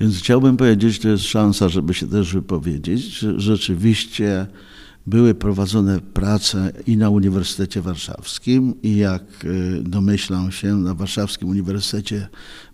Więc 0.00 0.18
chciałbym 0.18 0.56
powiedzieć, 0.56 0.99
to 0.99 1.08
jest 1.08 1.25
szansa, 1.25 1.68
żeby 1.68 1.94
się 1.94 2.06
też 2.06 2.32
wypowiedzieć, 2.32 3.18
że 3.18 3.40
rzeczywiście 3.40 4.46
były 5.06 5.34
prowadzone 5.34 6.00
prace 6.00 6.73
i 6.87 6.96
na 6.96 7.11
Uniwersytecie 7.11 7.82
Warszawskim, 7.82 8.75
i 8.82 8.96
jak 8.96 9.23
y, 9.44 9.82
domyślam 9.82 10.52
się, 10.52 10.75
na 10.76 10.94
Warszawskim 10.94 11.49
Uniwersytecie 11.49 12.28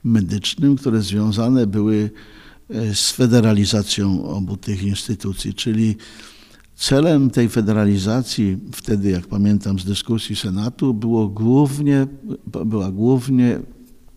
Medycznym, 0.04 0.76
które 0.76 1.02
związane 1.02 1.66
były 1.66 2.10
y, 2.70 2.94
z 2.94 3.10
federalizacją 3.10 4.24
obu 4.24 4.56
tych 4.56 4.82
instytucji, 4.82 5.54
czyli 5.54 5.96
Celem 6.80 7.30
tej 7.30 7.48
federalizacji, 7.48 8.58
wtedy 8.72 9.10
jak 9.10 9.26
pamiętam 9.26 9.78
z 9.78 9.84
dyskusji 9.84 10.36
Senatu, 10.36 10.94
było 10.94 11.28
głównie, 11.28 12.06
była 12.64 12.90
głównie, 12.90 13.58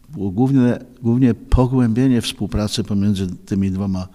było 0.09 0.31
głównie, 0.31 0.79
głównie 1.01 1.33
pogłębienie 1.33 2.21
współpracy 2.21 2.83
pomiędzy 2.83 3.27
tymi 3.45 3.71
dwoma 3.71 4.07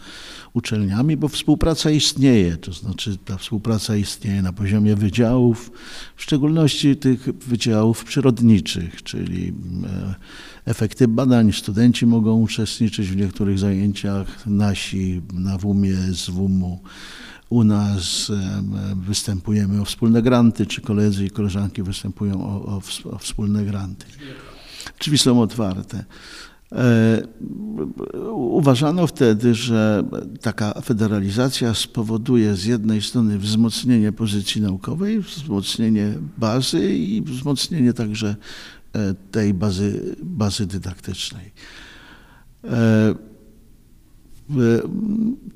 uczelniami, 0.53 1.17
bo 1.17 1.29
współpraca 1.29 1.91
istnieje, 1.91 2.57
to 2.57 2.73
znaczy 2.73 3.17
ta 3.25 3.37
współpraca 3.37 3.97
istnieje 3.97 4.43
na 4.43 4.53
poziomie 4.53 4.97
wydziałów, 4.97 5.73
w 6.17 6.23
szczególności 6.23 6.97
tych 6.97 7.23
wydziałów 7.23 8.05
przyrodniczych, 8.05 9.03
czyli 9.03 9.53
e, 9.87 10.15
efekty 10.65 11.09
badań. 11.09 11.53
Studenci 11.53 12.07
mogą 12.07 12.41
uczestniczyć 12.41 13.09
w 13.09 13.17
niektórych 13.17 13.59
zajęciach, 13.59 14.47
nasi 14.47 15.23
na 15.33 15.59
WUM-ie 15.59 15.97
z 15.97 16.31
WUM-u 16.31 16.79
u 17.49 17.65
nas 17.65 18.33
występujemy 18.97 19.81
o 19.81 19.85
wspólne 19.85 20.23
granty, 20.23 20.67
czy 20.67 20.81
koledzy 20.81 21.27
i 21.27 21.31
koleżanki 21.31 21.83
występują 21.83 22.43
o, 22.43 22.65
o, 22.67 22.81
o 23.15 23.19
wspólne 23.19 23.65
granty. 23.65 24.07
Drzwi 25.01 25.19
są 25.19 25.41
otwarte. 25.41 26.05
E, 26.73 27.23
uważano 28.33 29.07
wtedy, 29.07 29.55
że 29.55 30.03
taka 30.41 30.81
federalizacja 30.81 31.75
spowoduje 31.75 32.55
z 32.55 32.65
jednej 32.65 33.03
strony 33.03 33.39
wzmocnienie 33.39 34.13
pozycji 34.13 34.61
naukowej, 34.61 35.21
wzmocnienie 35.21 36.15
bazy 36.39 36.95
i 36.95 37.23
wzmocnienie 37.23 37.93
także 37.93 38.37
e, 38.93 39.15
tej 39.31 39.55
bazy, 39.55 40.17
bazy 40.23 40.67
dydaktycznej. 40.67 41.53
E, 44.51 44.55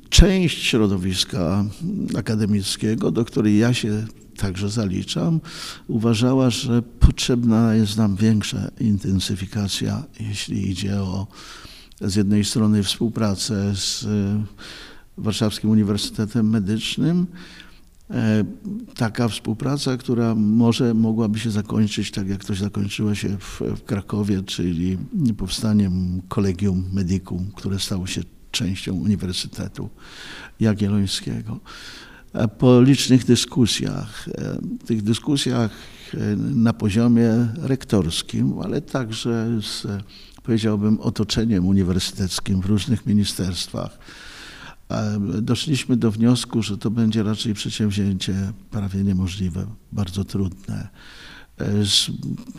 część 0.09 0.63
środowiska 0.63 1.65
akademickiego, 2.17 3.11
do 3.11 3.25
której 3.25 3.59
ja 3.59 3.75
się 3.75 4.07
także 4.37 4.69
zaliczam, 4.69 5.41
uważała, 5.89 6.51
że 6.51 6.83
potrzebna 6.83 7.75
jest 7.75 7.97
nam 7.97 8.17
większa 8.17 8.71
intensyfikacja, 8.81 10.03
jeśli 10.21 10.71
idzie 10.71 11.01
o 11.01 11.27
z 12.01 12.17
jednej 12.17 12.45
strony 12.45 12.83
współpracę 12.83 13.73
z 13.77 14.05
e, 14.05 14.45
Warszawskim 15.19 15.71
Uniwersytetem 15.71 16.51
Medycznym, 16.51 17.27
e, 18.11 18.45
taka 18.95 19.29
współpraca, 19.29 19.97
która 19.97 20.35
może 20.35 20.95
mogłaby 20.95 21.39
się 21.39 21.51
zakończyć 21.51 22.11
tak, 22.11 22.29
jak 22.29 22.45
to 22.45 22.55
zakończyło 22.55 23.15
się 23.15 23.39
w, 23.39 23.61
w 23.77 23.85
Krakowie, 23.85 24.43
czyli 24.43 24.99
powstaniem 25.39 26.23
Kolegium 26.29 26.85
Medicum, 26.93 27.51
które 27.55 27.79
stało 27.79 28.07
się 28.07 28.23
częścią 28.53 28.95
Uniwersytetu 28.95 29.91
Jagiellońskiego. 30.61 31.61
E, 32.33 32.49
po 32.49 32.83
licznych 32.83 33.25
dyskusjach, 33.25 34.29
e, 34.29 34.59
tych 34.87 35.03
dyskusjach 35.03 35.71
e, 36.15 36.37
na 36.37 36.73
poziomie 36.73 37.49
rektorskim, 37.63 38.55
ale 38.63 38.81
także 38.81 39.61
z, 39.63 39.87
powiedziałbym, 40.43 41.01
otoczeniem 41.01 41.67
uniwersyteckim 41.67 42.61
w 42.61 42.67
różnych 42.67 43.07
ministerstwach, 43.07 43.99
doszliśmy 45.43 45.97
do 45.97 46.11
wniosku, 46.11 46.63
że 46.63 46.79
to 46.79 46.91
będzie 46.91 47.23
raczej 47.23 47.55
przedsięwzięcie 47.55 48.35
prawie 48.71 49.05
niemożliwe, 49.05 49.67
bardzo 49.93 50.25
trudne. 50.25 50.89
Z 51.85 52.11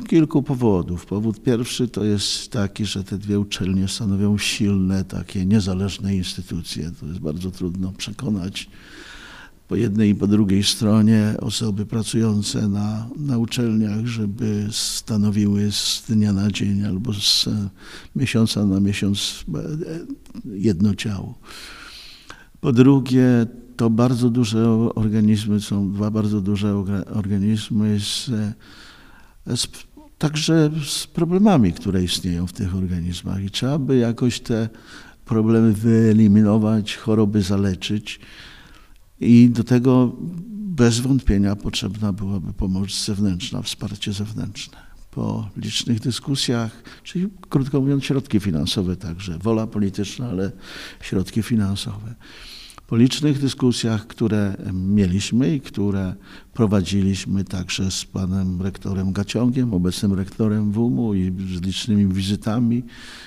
kilku 0.07 0.43
powodów. 0.43 1.05
Powód 1.05 1.43
pierwszy 1.43 1.87
to 1.87 2.03
jest 2.03 2.51
taki, 2.51 2.85
że 2.85 3.03
te 3.03 3.17
dwie 3.17 3.39
uczelnie 3.39 3.87
stanowią 3.87 4.37
silne, 4.37 5.05
takie 5.05 5.45
niezależne 5.45 6.15
instytucje. 6.15 6.91
To 6.99 7.05
jest 7.05 7.19
bardzo 7.19 7.51
trudno 7.51 7.91
przekonać 7.97 8.69
po 9.67 9.75
jednej 9.75 10.09
i 10.09 10.15
po 10.15 10.27
drugiej 10.27 10.63
stronie 10.63 11.35
osoby 11.39 11.85
pracujące 11.85 12.67
na, 12.67 13.07
na 13.17 13.37
uczelniach, 13.37 14.05
żeby 14.05 14.67
stanowiły 14.71 15.71
z 15.71 16.03
dnia 16.09 16.33
na 16.33 16.51
dzień 16.51 16.85
albo 16.85 17.13
z 17.13 17.49
miesiąca 18.15 18.65
na 18.65 18.79
miesiąc 18.79 19.45
jedno 20.45 20.95
ciało. 20.95 21.37
Po 22.61 22.71
drugie, 22.71 23.45
to 23.77 23.89
bardzo 23.89 24.29
duże 24.29 24.69
organizmy, 24.95 25.61
są 25.61 25.91
dwa 25.91 26.11
bardzo 26.11 26.41
duże 26.41 26.75
organizmy 27.13 27.99
z 27.99 28.31
z, 29.47 29.67
także 30.17 30.69
z 30.85 31.07
problemami, 31.07 31.73
które 31.73 32.03
istnieją 32.03 32.47
w 32.47 32.53
tych 32.53 32.75
organizmach. 32.75 33.43
I 33.43 33.49
trzeba 33.49 33.77
by 33.77 33.97
jakoś 33.97 34.39
te 34.39 34.69
problemy 35.25 35.73
wyeliminować, 35.73 36.95
choroby 36.95 37.41
zaleczyć. 37.41 38.19
I 39.19 39.49
do 39.49 39.63
tego 39.63 40.15
bez 40.49 40.99
wątpienia 40.99 41.55
potrzebna 41.55 42.13
byłaby 42.13 42.53
pomoc 42.53 43.05
zewnętrzna, 43.05 43.61
wsparcie 43.61 44.13
zewnętrzne. 44.13 44.77
Po 45.11 45.49
licznych 45.57 45.99
dyskusjach, 45.99 46.83
czyli 47.03 47.29
krótko 47.49 47.81
mówiąc 47.81 48.03
środki 48.03 48.39
finansowe 48.39 48.95
także, 48.95 49.37
wola 49.37 49.67
polityczna, 49.67 50.29
ale 50.29 50.51
środki 51.01 51.43
finansowe 51.43 52.15
po 52.87 52.97
licznych 52.97 53.39
dyskusjach, 53.39 54.07
które 54.07 54.55
mieliśmy 54.73 55.55
i 55.55 55.61
które 55.61 56.15
prowadziliśmy 56.53 57.43
także 57.43 57.91
z 57.91 58.05
panem 58.05 58.61
rektorem 58.61 59.13
Gaciągiem, 59.13 59.73
obecnym 59.73 60.13
rektorem 60.13 60.71
WUM-u 60.71 61.13
i 61.13 61.33
z 61.57 61.61
licznymi 61.61 62.13
wizytami, 62.13 62.83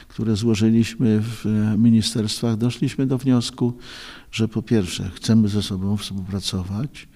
które 0.09 0.37
złożyliśmy 0.37 1.21
w 1.23 1.45
ministerstwach, 1.79 2.57
doszliśmy 2.57 3.07
do 3.07 3.19
wniosku, 3.19 3.73
że 4.33 4.49
po 4.49 4.63
pierwsze 4.63 5.11
chcemy 5.15 5.49
ze 5.49 5.63
sobą 5.63 5.97
współpracować, 5.97 7.09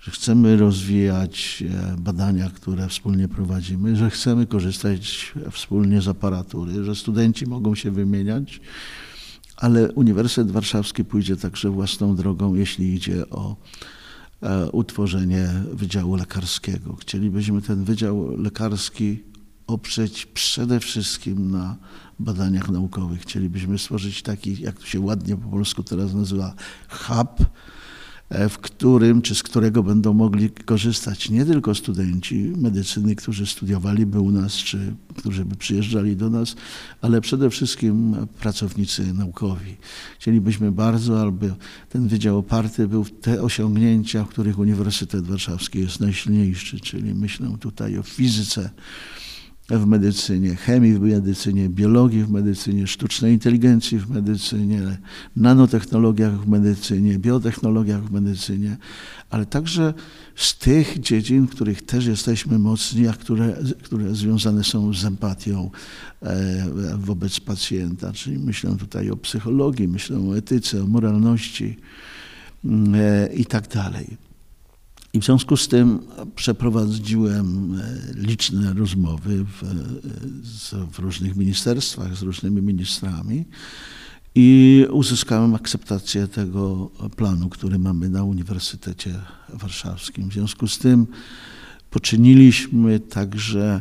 że 0.00 0.10
chcemy 0.10 0.56
rozwijać 0.56 1.64
e, 1.66 1.96
badania, 1.98 2.50
które 2.50 2.88
wspólnie 2.88 3.28
prowadzimy, 3.28 3.96
że 3.96 4.10
chcemy 4.10 4.46
korzystać 4.46 5.32
wspólnie 5.50 6.00
z 6.02 6.08
aparatury, 6.08 6.84
że 6.84 6.94
studenci 6.94 7.46
mogą 7.46 7.74
się 7.74 7.90
wymieniać 7.90 8.60
ale 9.62 9.92
Uniwersytet 9.92 10.50
Warszawski 10.50 11.04
pójdzie 11.04 11.36
także 11.36 11.70
własną 11.70 12.16
drogą, 12.16 12.54
jeśli 12.54 12.94
idzie 12.94 13.30
o 13.30 13.56
e, 14.42 14.70
utworzenie 14.70 15.48
Wydziału 15.72 16.16
Lekarskiego. 16.16 16.96
Chcielibyśmy 16.96 17.62
ten 17.62 17.84
Wydział 17.84 18.36
Lekarski 18.36 19.22
oprzeć 19.66 20.26
przede 20.26 20.80
wszystkim 20.80 21.50
na 21.50 21.76
badaniach 22.18 22.70
naukowych. 22.70 23.22
Chcielibyśmy 23.22 23.78
stworzyć 23.78 24.22
taki, 24.22 24.62
jak 24.62 24.78
to 24.78 24.86
się 24.86 25.00
ładnie 25.00 25.36
po 25.36 25.48
polsku 25.48 25.82
teraz 25.82 26.14
nazywa, 26.14 26.54
hub, 26.88 27.46
w 28.48 28.58
którym 28.58 29.22
czy 29.22 29.34
z 29.34 29.42
którego 29.42 29.82
będą 29.82 30.12
mogli 30.12 30.50
korzystać 30.50 31.30
nie 31.30 31.44
tylko 31.44 31.74
studenci 31.74 32.52
medycyny, 32.56 33.16
którzy 33.16 33.46
studiowaliby 33.46 34.20
u 34.20 34.30
nas, 34.30 34.54
czy 34.54 34.94
którzy 35.16 35.44
by 35.44 35.56
przyjeżdżali 35.56 36.16
do 36.16 36.30
nas, 36.30 36.56
ale 37.00 37.20
przede 37.20 37.50
wszystkim 37.50 38.16
pracownicy 38.40 39.14
naukowi. 39.14 39.76
Chcielibyśmy 40.18 40.72
bardzo, 40.72 41.22
aby 41.22 41.54
ten 41.88 42.08
wydział 42.08 42.38
oparty 42.38 42.88
był 42.88 43.04
w 43.04 43.10
te 43.20 43.42
osiągnięcia, 43.42 44.24
w 44.24 44.28
których 44.28 44.58
Uniwersytet 44.58 45.26
Warszawski 45.26 45.78
jest 45.78 46.00
najsilniejszy, 46.00 46.80
czyli 46.80 47.14
myślę 47.14 47.56
tutaj 47.60 47.98
o 47.98 48.02
fizyce, 48.02 48.70
w 49.70 49.86
medycynie, 49.86 50.56
chemii 50.56 50.94
w 50.94 51.00
medycynie, 51.00 51.68
biologii 51.68 52.24
w 52.24 52.30
medycynie, 52.30 52.86
sztucznej 52.86 53.32
inteligencji 53.32 53.98
w 53.98 54.10
medycynie, 54.10 54.80
nanotechnologiach 55.36 56.40
w 56.40 56.48
medycynie, 56.48 57.18
biotechnologiach 57.18 58.02
w 58.02 58.12
medycynie, 58.12 58.76
ale 59.30 59.46
także 59.46 59.94
z 60.36 60.58
tych 60.58 61.00
dziedzin, 61.00 61.46
w 61.46 61.50
których 61.50 61.82
też 61.82 62.06
jesteśmy 62.06 62.58
mocni, 62.58 63.08
a 63.08 63.12
które, 63.12 63.56
które 63.82 64.14
związane 64.14 64.64
są 64.64 64.94
z 64.94 65.04
empatią 65.04 65.70
e, 66.22 66.68
wobec 66.96 67.40
pacjenta. 67.40 68.12
Czyli 68.12 68.38
myślę 68.38 68.76
tutaj 68.76 69.10
o 69.10 69.16
psychologii, 69.16 69.88
myślę 69.88 70.18
o 70.18 70.36
etyce, 70.36 70.82
o 70.82 70.86
moralności 70.86 71.76
mm, 72.64 72.94
e, 72.94 73.26
i 73.34 73.44
tak 73.46 73.68
dalej. 73.68 74.31
I 75.14 75.20
w 75.20 75.24
związku 75.24 75.56
z 75.56 75.68
tym 75.68 75.98
przeprowadziłem 76.34 77.74
e, 77.74 78.14
liczne 78.14 78.72
rozmowy 78.72 79.44
w, 79.44 79.62
e, 79.62 80.86
w, 80.92 80.98
różnych 80.98 81.36
ministerstwach 81.36 82.16
z 82.16 82.22
różnymi 82.22 82.62
ministrami 82.62 83.44
i 84.34 84.86
uzyskałem 84.90 85.54
akceptację 85.54 86.28
tego 86.28 86.90
planu, 87.16 87.48
który 87.48 87.78
mamy 87.78 88.10
na 88.10 88.24
Uniwersytecie 88.24 89.14
Warszawskim. 89.48 90.30
W 90.30 90.32
związku 90.32 90.68
z 90.68 90.78
tym 90.78 91.06
poczyniliśmy 91.90 93.00
także 93.00 93.80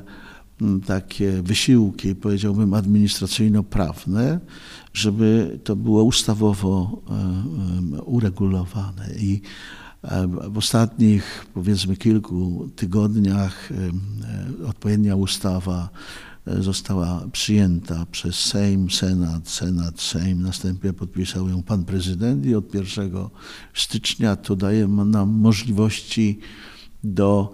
takie 0.86 1.41
wysiłki, 1.41 2.15
powiedziałbym, 2.15 2.74
administracyjno-prawne, 2.74 4.39
żeby 4.94 5.60
to 5.63 5.76
było 5.76 6.04
ustawowo 6.04 7.02
e, 7.98 8.02
uregulowane. 8.02 9.10
I 9.20 9.41
w 10.50 10.58
ostatnich, 10.58 11.46
powiedzmy, 11.54 11.98
kilku 11.98 12.70
tygodniach 12.76 13.70
e, 13.72 13.76
odpowiednia 14.68 15.16
ustawa 15.16 15.90
e, 16.48 16.64
została 16.64 17.28
przyjęta 17.32 18.06
przez 18.12 18.36
Sejm, 18.36 18.92
Senat, 18.92 19.50
Senat, 19.50 20.02
Sejm. 20.02 20.42
Następnie 20.42 20.94
podpisał 20.94 21.50
ją 21.50 21.64
pan 21.64 21.86
prezydent 21.86 22.46
i 22.46 22.56
od 22.56 22.76
1 22.76 23.12
stycznia 23.74 24.36
to 24.36 24.56
daje 24.56 24.88
nam 24.88 25.30
możliwości 25.30 26.40
do 27.04 27.52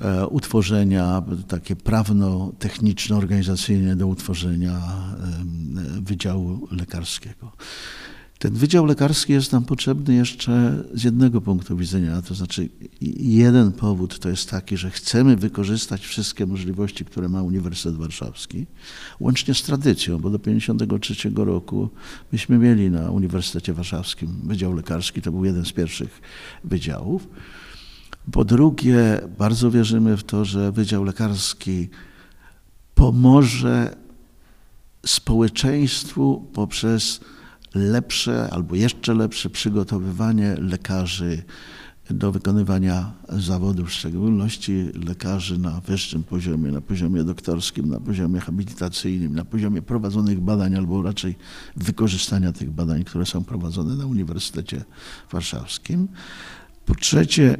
e, 0.00 0.26
utworzenia, 0.26 1.22
takie 1.48 1.76
prawno-techniczno-organizacyjne 1.76 3.96
do 3.96 4.06
utworzenia 4.06 4.80
Wydziału 6.00 6.68
Lekarskiego. 6.70 7.52
Ten 8.44 8.54
Wydział 8.54 8.86
Lekarski 8.86 9.32
jest 9.32 9.52
nam 9.52 9.64
potrzebny 9.64 10.14
jeszcze 10.14 10.84
z 10.94 11.04
jednego 11.04 11.40
punktu 11.40 11.76
widzenia, 11.76 12.22
to 12.22 12.34
znaczy 12.34 12.68
jeden 13.20 13.72
powód 13.72 14.18
to 14.18 14.28
jest 14.28 14.50
taki, 14.50 14.76
że 14.76 14.90
chcemy 14.90 15.36
wykorzystać 15.36 16.06
wszystkie 16.06 16.46
możliwości, 16.46 17.04
które 17.04 17.28
ma 17.28 17.42
Uniwersytet 17.42 17.96
Warszawski, 17.96 18.66
łącznie 19.20 19.54
z 19.54 19.62
tradycją, 19.62 20.18
bo 20.18 20.30
do 20.30 20.38
1953 20.38 21.30
roku 21.36 21.88
myśmy 22.32 22.58
mieli 22.58 22.90
na 22.90 23.10
Uniwersytecie 23.10 23.72
Warszawskim 23.72 24.28
Wydział 24.44 24.72
Lekarski, 24.72 25.22
to 25.22 25.32
był 25.32 25.44
jeden 25.44 25.64
z 25.64 25.72
pierwszych 25.72 26.20
wydziałów. 26.64 27.28
Po 28.32 28.44
drugie, 28.44 29.20
bardzo 29.38 29.70
wierzymy 29.70 30.16
w 30.16 30.24
to, 30.24 30.44
że 30.44 30.72
Wydział 30.72 31.04
Lekarski 31.04 31.88
pomoże 32.94 33.96
społeczeństwu 35.06 36.46
poprzez 36.52 37.20
lepsze 37.74 38.48
albo 38.52 38.74
jeszcze 38.74 39.14
lepsze 39.14 39.50
przygotowywanie 39.50 40.56
lekarzy 40.58 41.42
do 42.10 42.32
wykonywania 42.32 43.12
zawodów, 43.28 43.88
w 43.88 43.92
szczególności 43.92 44.72
lekarzy 45.06 45.58
na 45.58 45.80
wyższym 45.80 46.22
poziomie, 46.22 46.72
na 46.72 46.80
poziomie 46.80 47.24
doktorskim, 47.24 47.88
na 47.88 48.00
poziomie 48.00 48.40
habilitacyjnym, 48.40 49.34
na 49.34 49.44
poziomie 49.44 49.82
prowadzonych 49.82 50.40
badań 50.40 50.74
albo 50.74 51.02
raczej 51.02 51.34
wykorzystania 51.76 52.52
tych 52.52 52.70
badań, 52.70 53.04
które 53.04 53.26
są 53.26 53.44
prowadzone 53.44 53.96
na 53.96 54.06
Uniwersytecie 54.06 54.84
Warszawskim. 55.32 56.08
Po 56.86 56.94
trzecie, 56.94 57.56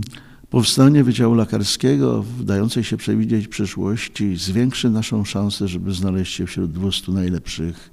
powstanie 0.50 1.04
Wydziału 1.04 1.34
Lekarskiego 1.34 2.22
w 2.22 2.44
dającej 2.44 2.84
się 2.84 2.96
przewidzieć 2.96 3.48
przyszłości 3.48 4.36
zwiększy 4.36 4.90
naszą 4.90 5.24
szansę, 5.24 5.68
żeby 5.68 5.92
znaleźć 5.92 6.34
się 6.34 6.46
wśród 6.46 6.72
200 6.72 7.12
najlepszych 7.12 7.90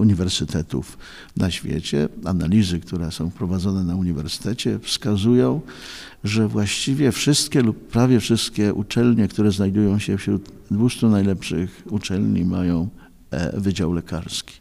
uniwersytetów 0.00 0.98
na 1.36 1.50
świecie. 1.50 2.08
Analizy, 2.24 2.80
które 2.80 3.12
są 3.12 3.30
prowadzone 3.30 3.84
na 3.84 3.96
uniwersytecie, 3.96 4.78
wskazują, 4.78 5.60
że 6.24 6.48
właściwie 6.48 7.12
wszystkie 7.12 7.62
lub 7.62 7.88
prawie 7.88 8.20
wszystkie 8.20 8.74
uczelnie, 8.74 9.28
które 9.28 9.52
znajdują 9.52 9.98
się 9.98 10.18
wśród 10.18 10.50
200 10.70 11.06
najlepszych 11.06 11.82
uczelni, 11.90 12.44
mają 12.44 12.88
e, 13.30 13.60
Wydział 13.60 13.92
Lekarski. 13.92 14.54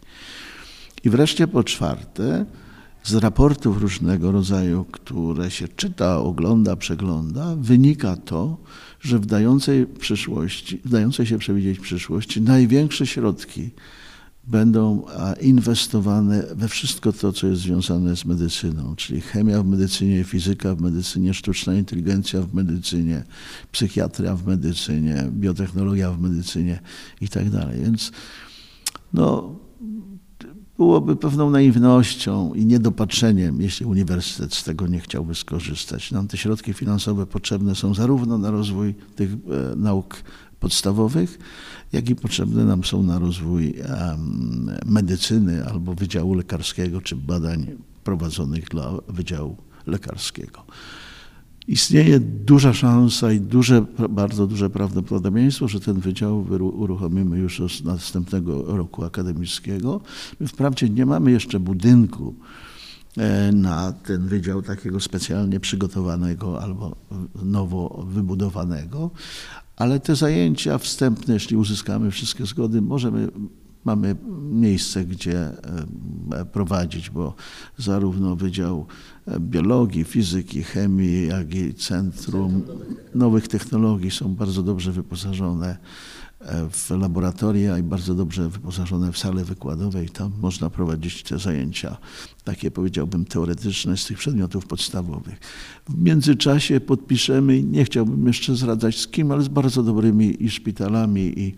I 1.03 1.09
wreszcie 1.09 1.47
po 1.47 1.63
czwarte, 1.63 2.45
z 3.03 3.15
raportów 3.15 3.77
różnego 3.77 4.31
rodzaju, 4.31 4.85
które 4.91 5.51
się 5.51 5.67
czyta, 5.67 6.17
ogląda, 6.17 6.75
przegląda, 6.75 7.55
wynika 7.55 8.15
to, 8.15 8.57
że 9.01 9.19
w 9.19 9.25
dającej, 9.25 9.85
przyszłości, 9.85 10.81
w 10.85 10.89
dającej 10.89 11.25
się 11.25 11.37
przewidzieć 11.37 11.79
przyszłości 11.79 12.41
największe 12.41 13.07
środki 13.07 13.69
będą 14.49 15.05
inwestowane 15.41 16.43
we 16.55 16.67
wszystko 16.67 17.13
to, 17.13 17.33
co 17.33 17.47
jest 17.47 17.61
związane 17.61 18.15
z 18.15 18.25
medycyną, 18.25 18.95
czyli 18.95 19.21
chemia 19.21 19.63
w 19.63 19.65
medycynie, 19.65 20.23
fizyka 20.23 20.75
w 20.75 20.81
medycynie, 20.81 21.33
sztuczna 21.33 21.73
inteligencja 21.75 22.41
w 22.41 22.53
medycynie, 22.53 23.23
psychiatria 23.71 24.35
w 24.35 24.47
medycynie, 24.47 25.27
biotechnologia 25.31 26.11
w 26.11 26.21
medycynie 26.21 26.79
i 27.21 27.29
tak 27.29 27.49
dalej. 27.49 27.81
Więc 27.81 28.11
no, 29.13 29.55
byłoby 30.77 31.15
pewną 31.15 31.49
naiwnością 31.49 32.53
i 32.53 32.65
niedopatrzeniem, 32.65 33.61
jeśli 33.61 33.85
uniwersytet 33.85 34.53
z 34.53 34.63
tego 34.63 34.87
nie 34.87 34.99
chciałby 34.99 35.35
skorzystać. 35.35 36.11
Nam 36.11 36.27
te 36.27 36.37
środki 36.37 36.73
finansowe 36.73 37.25
potrzebne 37.25 37.75
są 37.75 37.93
zarówno 37.93 38.37
na 38.37 38.51
rozwój 38.51 38.95
tych 39.15 39.31
e, 39.33 39.75
nauk 39.75 40.15
podstawowych, 40.59 41.39
jak 41.93 42.09
i 42.09 42.15
potrzebne 42.15 42.65
nam 42.65 42.83
są 42.83 43.03
na 43.03 43.19
rozwój 43.19 43.73
medycyny 44.85 45.65
albo 45.65 45.95
Wydziału 45.95 46.33
Lekarskiego, 46.33 47.01
czy 47.01 47.15
badań 47.15 47.67
prowadzonych 48.03 48.69
dla 48.69 48.91
Wydziału 49.07 49.57
Lekarskiego. 49.87 50.63
Istnieje 51.69 52.19
duża 52.19 52.73
szansa 52.73 53.31
i 53.31 53.39
duże, 53.39 53.85
bardzo 54.09 54.47
duże 54.47 54.69
prawdopodobieństwo, 54.69 55.67
że 55.67 55.79
ten 55.79 55.99
wydział 55.99 56.45
uruchomimy 56.59 57.37
już 57.37 57.59
od 57.59 57.83
następnego 57.83 58.77
roku 58.77 59.03
akademickiego. 59.03 60.01
My 60.39 60.47
wprawdzie 60.47 60.89
nie 60.89 61.05
mamy 61.05 61.31
jeszcze 61.31 61.59
budynku 61.59 62.35
e, 63.17 63.51
na 63.51 63.91
ten 63.91 64.27
wydział 64.27 64.61
takiego 64.61 64.99
specjalnie 64.99 65.59
przygotowanego 65.59 66.61
albo 66.61 66.95
nowo 67.43 68.05
wybudowanego, 68.09 69.11
ale 69.79 69.99
te 69.99 70.15
zajęcia 70.15 70.77
wstępne, 70.77 71.33
jeśli 71.33 71.57
uzyskamy 71.57 72.11
wszystkie 72.11 72.45
zgody, 72.45 72.81
możemy 72.81 73.27
mamy 73.85 74.15
miejsce, 74.51 75.05
gdzie 75.05 75.37
e, 75.39 76.45
prowadzić, 76.45 77.09
bo 77.09 77.35
zarówno 77.77 78.35
Wydział 78.35 78.85
e, 79.27 79.39
Biologii, 79.39 80.03
Fizyki, 80.03 80.63
Chemii, 80.63 81.27
jak 81.27 81.55
i 81.55 81.73
Centrum 81.73 82.63
Nowych 83.15 83.47
Technologii 83.47 84.11
są 84.11 84.35
bardzo 84.35 84.63
dobrze 84.63 84.91
wyposażone 84.91 85.77
w 86.71 86.89
laboratoria 86.89 87.77
i 87.77 87.83
bardzo 87.83 88.15
dobrze 88.15 88.49
wyposażone 88.49 89.11
w 89.11 89.17
sale 89.17 89.43
wykładowe 89.45 90.05
i 90.05 90.09
tam 90.09 90.31
można 90.41 90.69
prowadzić 90.69 91.23
te 91.23 91.39
zajęcia, 91.39 91.97
takie 92.43 92.71
powiedziałbym 92.71 93.25
teoretyczne 93.25 93.97
z 93.97 94.05
tych 94.05 94.17
przedmiotów 94.17 94.65
podstawowych. 94.65 95.39
W 95.89 96.01
międzyczasie 96.01 96.79
podpiszemy, 96.79 97.63
nie 97.63 97.85
chciałbym 97.85 98.27
jeszcze 98.27 98.55
zradzać 98.55 98.99
z 98.99 99.07
kim, 99.07 99.31
ale 99.31 99.43
z 99.43 99.47
bardzo 99.47 99.83
dobrymi 99.83 100.43
i 100.43 100.49
szpitalami 100.49 101.39
i, 101.39 101.55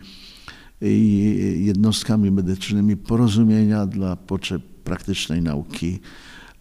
i 0.82 1.64
jednostkami 1.66 2.32
medycznymi 2.32 2.98
porozumienia 2.98 3.86
dla 3.86 4.16
potrzeb 4.16 4.62
praktycznej 4.84 5.42
nauki 5.42 6.00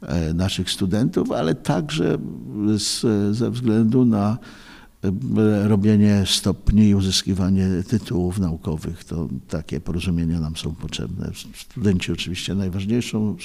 e, 0.02 0.34
naszych 0.34 0.70
studentów, 0.70 1.32
ale 1.32 1.54
także 1.54 2.18
z, 2.78 3.06
ze 3.36 3.50
względu 3.50 4.04
na 4.04 4.38
robienie 5.64 6.22
stopni 6.26 6.88
i 6.88 6.94
uzyskiwanie 6.94 7.68
tytułów 7.88 8.38
naukowych, 8.38 9.04
to 9.04 9.28
takie 9.48 9.80
porozumienia 9.80 10.40
nam 10.40 10.56
są 10.56 10.74
potrzebne. 10.74 11.30
Studenci 11.54 12.12
oczywiście 12.12 12.54
najważniejszą 12.54 13.36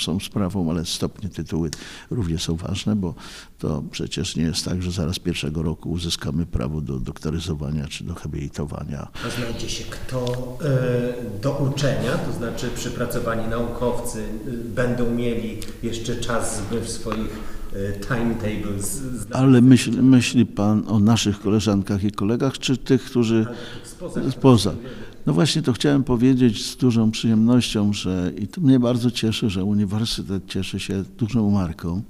są 0.00 0.20
sprawą, 0.20 0.70
ale 0.70 0.84
stopnie, 0.84 1.28
tytuły 1.28 1.70
również 2.10 2.42
są 2.42 2.56
ważne, 2.56 2.96
bo 2.96 3.14
to 3.58 3.82
przecież 3.90 4.36
nie 4.36 4.42
jest 4.42 4.64
tak, 4.64 4.82
że 4.82 4.90
zaraz 4.90 5.18
pierwszego 5.18 5.62
roku 5.62 5.90
uzyskamy 5.90 6.46
prawo 6.46 6.80
do 6.80 7.00
doktoryzowania 7.00 7.88
czy 7.88 8.04
do 8.04 8.14
habilitowania. 8.14 9.08
A 9.26 9.40
znajdzie 9.40 9.68
się 9.68 9.84
kto 9.84 10.26
y, 11.36 11.40
do 11.40 11.52
uczenia, 11.52 12.18
to 12.18 12.32
znaczy 12.32 12.70
przypracowani 12.74 13.48
naukowcy 13.48 14.18
y, 14.18 14.64
będą 14.74 15.10
mieli 15.10 15.58
jeszcze 15.82 16.16
czas, 16.16 16.62
by 16.70 16.80
w 16.80 16.88
swoich 16.88 17.62
timetables. 18.08 19.02
Ale 19.30 19.60
myśl, 19.60 20.02
myśli 20.02 20.46
Pan 20.46 20.84
o 20.88 20.98
naszych 20.98 21.40
koleżankach 21.40 22.04
i 22.04 22.12
kolegach, 22.12 22.58
czy 22.58 22.76
tych, 22.76 23.04
którzy 23.04 23.46
spoza? 23.84 24.30
spoza. 24.30 24.74
No 25.26 25.32
właśnie 25.32 25.62
to 25.62 25.72
chciałem 25.72 26.04
powiedzieć 26.04 26.66
z 26.66 26.76
dużą 26.76 27.10
przyjemnością, 27.10 27.92
że 27.92 28.32
i 28.38 28.46
to 28.48 28.60
mnie 28.60 28.80
bardzo 28.80 29.10
cieszy, 29.10 29.50
że 29.50 29.64
Uniwersytet 29.64 30.46
cieszy 30.46 30.80
się 30.80 31.04
dużą 31.18 31.50
marką 31.50 32.02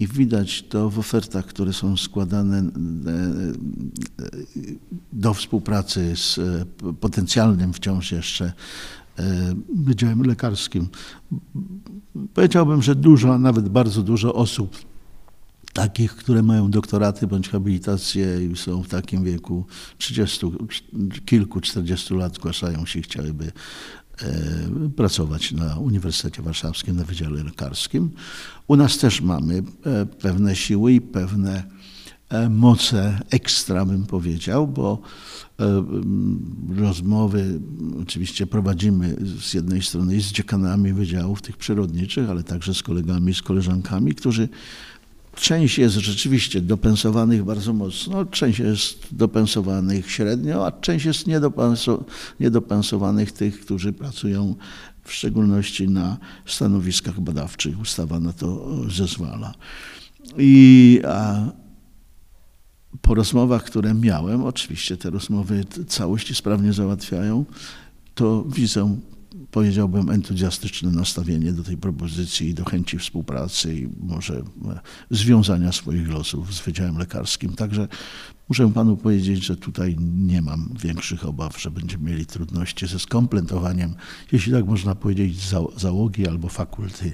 i 0.00 0.06
widać 0.08 0.62
to 0.62 0.90
w 0.90 0.98
ofertach, 0.98 1.46
które 1.46 1.72
są 1.72 1.96
składane 1.96 2.58
e, 2.58 2.62
e, 2.62 2.72
do 5.12 5.34
współpracy 5.34 6.16
z 6.16 6.38
e, 6.38 6.64
potencjalnym 7.00 7.72
wciąż 7.72 8.12
jeszcze 8.12 8.52
Wydziałem 9.74 10.22
Lekarskim. 10.22 10.88
Powiedziałbym, 12.34 12.82
że 12.82 12.94
dużo, 12.94 13.34
a 13.34 13.38
nawet 13.38 13.68
bardzo 13.68 14.02
dużo 14.02 14.34
osób 14.34 14.76
takich, 15.78 16.16
które 16.16 16.42
mają 16.42 16.70
doktoraty 16.70 17.26
bądź 17.26 17.48
habilitację 17.48 18.44
i 18.44 18.56
są 18.56 18.82
w 18.82 18.88
takim 18.88 19.24
wieku 19.24 19.66
30, 19.98 20.46
kilku, 21.24 21.60
40 21.60 22.14
lat, 22.14 22.34
zgłaszają 22.34 22.86
się 22.86 22.98
i 22.98 23.02
chciałyby 23.02 23.44
e, 23.44 24.90
pracować 24.96 25.52
na 25.52 25.76
Uniwersytecie 25.76 26.42
Warszawskim, 26.42 26.96
na 26.96 27.04
Wydziale 27.04 27.42
Lekarskim. 27.42 28.10
U 28.68 28.76
nas 28.76 28.98
też 28.98 29.20
mamy 29.20 29.62
e, 29.86 30.06
pewne 30.06 30.56
siły 30.56 30.92
i 30.92 31.00
pewne 31.00 31.64
e, 32.28 32.48
moce 32.48 33.20
ekstra, 33.30 33.84
bym 33.84 34.06
powiedział, 34.06 34.66
bo 34.66 35.00
rozmowy 36.76 37.60
oczywiście 38.02 38.46
prowadzimy 38.46 39.16
z 39.40 39.54
jednej 39.54 39.82
strony 39.82 40.20
z 40.20 40.32
dziekanami 40.32 40.92
wydziałów 40.92 41.42
tych 41.42 41.56
przyrodniczych, 41.56 42.30
ale 42.30 42.42
także 42.42 42.74
z 42.74 42.82
kolegami, 42.82 43.34
z 43.34 43.42
koleżankami, 43.42 44.14
którzy 44.14 44.48
Część 45.40 45.78
jest 45.78 45.96
rzeczywiście 45.96 46.60
dopensowanych 46.60 47.44
bardzo 47.44 47.72
mocno, 47.72 48.24
część 48.24 48.58
jest 48.58 49.06
dopensowanych 49.12 50.10
średnio, 50.10 50.66
a 50.66 50.72
część 50.72 51.04
jest 51.04 51.26
niedopensowanych 52.40 53.32
tych, 53.32 53.60
którzy 53.60 53.92
pracują 53.92 54.54
w 55.04 55.12
szczególności 55.12 55.88
na 55.88 56.16
stanowiskach 56.46 57.20
badawczych. 57.20 57.80
Ustawa 57.80 58.20
na 58.20 58.32
to 58.32 58.70
zezwala. 58.90 59.54
I 60.38 61.00
po 63.02 63.14
rozmowach, 63.14 63.64
które 63.64 63.94
miałem, 63.94 64.44
oczywiście 64.44 64.96
te 64.96 65.10
rozmowy 65.10 65.64
całości 65.86 66.34
sprawnie 66.34 66.72
załatwiają, 66.72 67.44
to 68.14 68.44
widzę 68.44 68.98
powiedziałbym, 69.50 70.10
entuzjastyczne 70.10 70.90
nastawienie 70.90 71.52
do 71.52 71.62
tej 71.62 71.76
propozycji 71.76 72.48
i 72.48 72.54
do 72.54 72.64
chęci 72.64 72.98
współpracy 72.98 73.74
i 73.74 73.88
może 74.00 74.34
e, 74.34 74.42
związania 75.10 75.72
swoich 75.72 76.08
losów 76.08 76.54
z 76.54 76.60
Wydziałem 76.60 76.98
Lekarskim. 76.98 77.54
Także 77.54 77.88
muszę 78.48 78.72
panu 78.72 78.96
powiedzieć, 78.96 79.44
że 79.44 79.56
tutaj 79.56 79.96
nie 80.00 80.42
mam 80.42 80.74
większych 80.82 81.26
obaw, 81.26 81.60
że 81.60 81.70
będziemy 81.70 82.10
mieli 82.10 82.26
trudności 82.26 82.86
ze 82.86 82.98
skompletowaniem, 82.98 83.94
jeśli 84.32 84.52
tak 84.52 84.66
można 84.66 84.94
powiedzieć, 84.94 85.36
załogi 85.76 86.28
albo 86.28 86.48
fakulty 86.48 87.12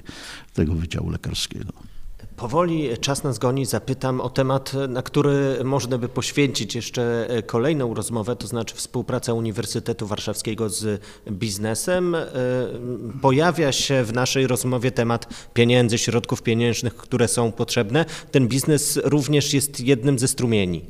tego 0.53 0.75
Wydziału 0.75 1.09
Lekarskiego. 1.09 1.94
Powoli 2.37 2.89
czas 3.01 3.23
nas 3.23 3.39
goni. 3.39 3.65
Zapytam 3.65 4.21
o 4.21 4.29
temat, 4.29 4.73
na 4.89 5.01
który 5.01 5.63
można 5.63 5.97
by 5.97 6.09
poświęcić 6.09 6.75
jeszcze 6.75 7.27
kolejną 7.45 7.93
rozmowę, 7.93 8.35
to 8.35 8.47
znaczy 8.47 8.75
współpraca 8.75 9.33
Uniwersytetu 9.33 10.07
Warszawskiego 10.07 10.69
z 10.69 11.01
biznesem. 11.31 12.15
Pojawia 13.21 13.71
się 13.71 14.03
w 14.03 14.13
naszej 14.13 14.47
rozmowie 14.47 14.91
temat 14.91 15.49
pieniędzy, 15.53 15.97
środków 15.97 16.41
pieniężnych, 16.41 16.95
które 16.95 17.27
są 17.27 17.51
potrzebne. 17.51 18.05
Ten 18.31 18.47
biznes 18.47 18.99
również 19.03 19.53
jest 19.53 19.79
jednym 19.79 20.19
ze 20.19 20.27
strumieni. 20.27 20.85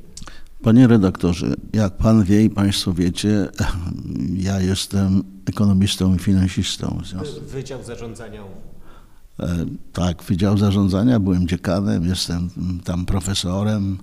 Panie 0.63 0.87
redaktorze, 0.87 1.53
jak 1.73 1.97
pan 1.97 2.23
wie 2.23 2.43
i 2.43 2.49
państwo 2.49 2.93
wiecie, 2.93 3.47
ja 4.37 4.61
jestem 4.61 5.23
ekonomistą 5.49 6.15
i 6.15 6.19
finansistą. 6.19 7.01
Wydział 7.47 7.83
Zarządzania 7.83 8.41
E, 8.41 8.74
tak, 9.93 10.23
Wydział 10.23 10.57
Zarządzania, 10.57 11.19
byłem 11.19 11.47
dziekanem, 11.47 12.05
jestem 12.05 12.49
tam 12.83 13.05
profesorem, 13.05 13.97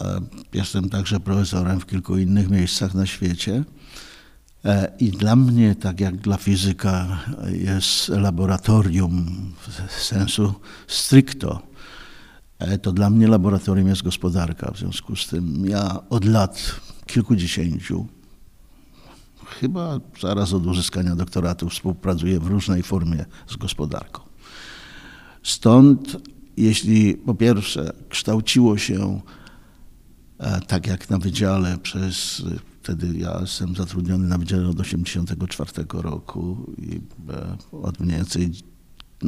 e, 0.00 0.20
jestem 0.52 0.88
także 0.88 1.20
profesorem 1.20 1.80
w 1.80 1.86
kilku 1.86 2.16
innych 2.16 2.50
miejscach 2.50 2.94
na 2.94 3.06
świecie. 3.06 3.64
E, 4.64 4.92
I 4.98 5.10
dla 5.10 5.36
mnie, 5.36 5.74
tak 5.74 6.00
jak 6.00 6.16
dla 6.16 6.36
fizyka, 6.36 7.18
jest 7.52 8.08
laboratorium 8.08 9.26
w 9.88 10.02
sensu 10.02 10.54
stricto, 10.86 11.62
to 12.82 12.92
dla 12.92 13.10
mnie 13.10 13.28
laboratorium 13.28 13.88
jest 13.88 14.02
gospodarka. 14.02 14.72
W 14.72 14.78
związku 14.78 15.16
z 15.16 15.26
tym 15.26 15.66
ja 15.66 15.98
od 16.10 16.24
lat 16.24 16.80
kilkudziesięciu, 17.06 18.06
chyba 19.60 20.00
zaraz 20.20 20.52
od 20.52 20.66
uzyskania 20.66 21.16
doktoratu, 21.16 21.68
współpracuję 21.68 22.40
w 22.40 22.46
różnej 22.46 22.82
formie 22.82 23.24
z 23.48 23.56
gospodarką. 23.56 24.29
Stąd, 25.42 26.16
jeśli 26.56 27.14
po 27.14 27.34
pierwsze 27.34 27.92
kształciło 28.08 28.78
się 28.78 29.20
e, 30.38 30.60
tak 30.60 30.86
jak 30.86 31.10
na 31.10 31.18
wydziale 31.18 31.78
przez, 31.78 32.42
wtedy 32.82 33.18
ja 33.18 33.38
jestem 33.40 33.76
zatrudniony 33.76 34.28
na 34.28 34.38
wydziale 34.38 34.68
od 34.68 34.76
1984 34.76 35.86
roku 35.92 36.72
i 36.78 37.00
e, 37.32 37.56
od 37.72 38.00
mniej 38.00 38.16
więcej 38.16 38.52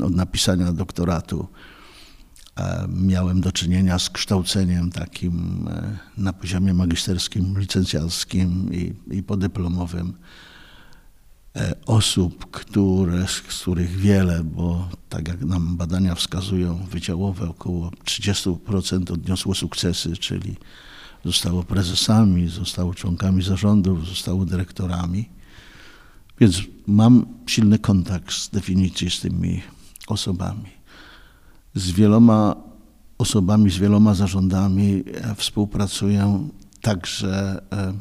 od 0.02 0.14
napisania 0.14 0.72
doktoratu 0.72 1.48
e, 2.56 2.88
miałem 2.88 3.40
do 3.40 3.52
czynienia 3.52 3.98
z 3.98 4.10
kształceniem 4.10 4.90
takim 4.90 5.68
na 6.16 6.32
poziomie 6.32 6.74
magisterskim, 6.74 7.58
licencjackim 7.58 8.74
i, 8.74 8.94
i 9.10 9.22
podyplomowym 9.22 10.14
osób, 11.86 12.50
które, 12.50 13.26
z 13.28 13.40
których 13.40 13.96
wiele, 13.96 14.44
bo 14.44 14.88
tak 15.08 15.28
jak 15.28 15.40
nam 15.40 15.76
badania 15.76 16.14
wskazują, 16.14 16.86
wydziałowe 16.90 17.48
około 17.48 17.90
30% 18.04 19.12
odniosło 19.12 19.54
sukcesy, 19.54 20.16
czyli 20.16 20.56
zostało 21.24 21.62
prezesami, 21.62 22.48
zostało 22.48 22.94
członkami 22.94 23.42
zarządów, 23.42 24.08
zostało 24.08 24.44
dyrektorami. 24.44 25.28
Więc 26.40 26.62
mam 26.86 27.26
silny 27.46 27.78
kontakt 27.78 28.32
z 28.32 28.50
definicji 28.50 29.10
z 29.10 29.20
tymi 29.20 29.62
osobami. 30.08 30.70
Z 31.74 31.90
wieloma 31.90 32.56
osobami, 33.18 33.70
z 33.70 33.78
wieloma 33.78 34.14
zarządami 34.14 35.04
e, 35.14 35.34
współpracuję 35.34 36.48
także 36.80 37.62
e, 37.72 37.92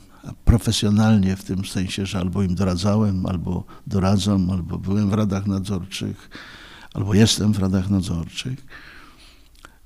profesjonalnie 0.46 1.36
w 1.36 1.44
tym 1.44 1.66
sensie, 1.66 2.06
że 2.06 2.20
albo 2.20 2.44
im 2.44 2.56
doradzałem, 2.56 3.26
albo 3.26 3.64
doradzam, 3.88 4.50
albo 4.50 4.78
byłem 4.78 5.10
w 5.10 5.14
radach 5.14 5.48
nadzorczych, 5.48 6.30
albo 6.94 7.14
jestem 7.14 7.54
w 7.54 7.60
radach 7.60 7.90
nadzorczych, 7.90 8.66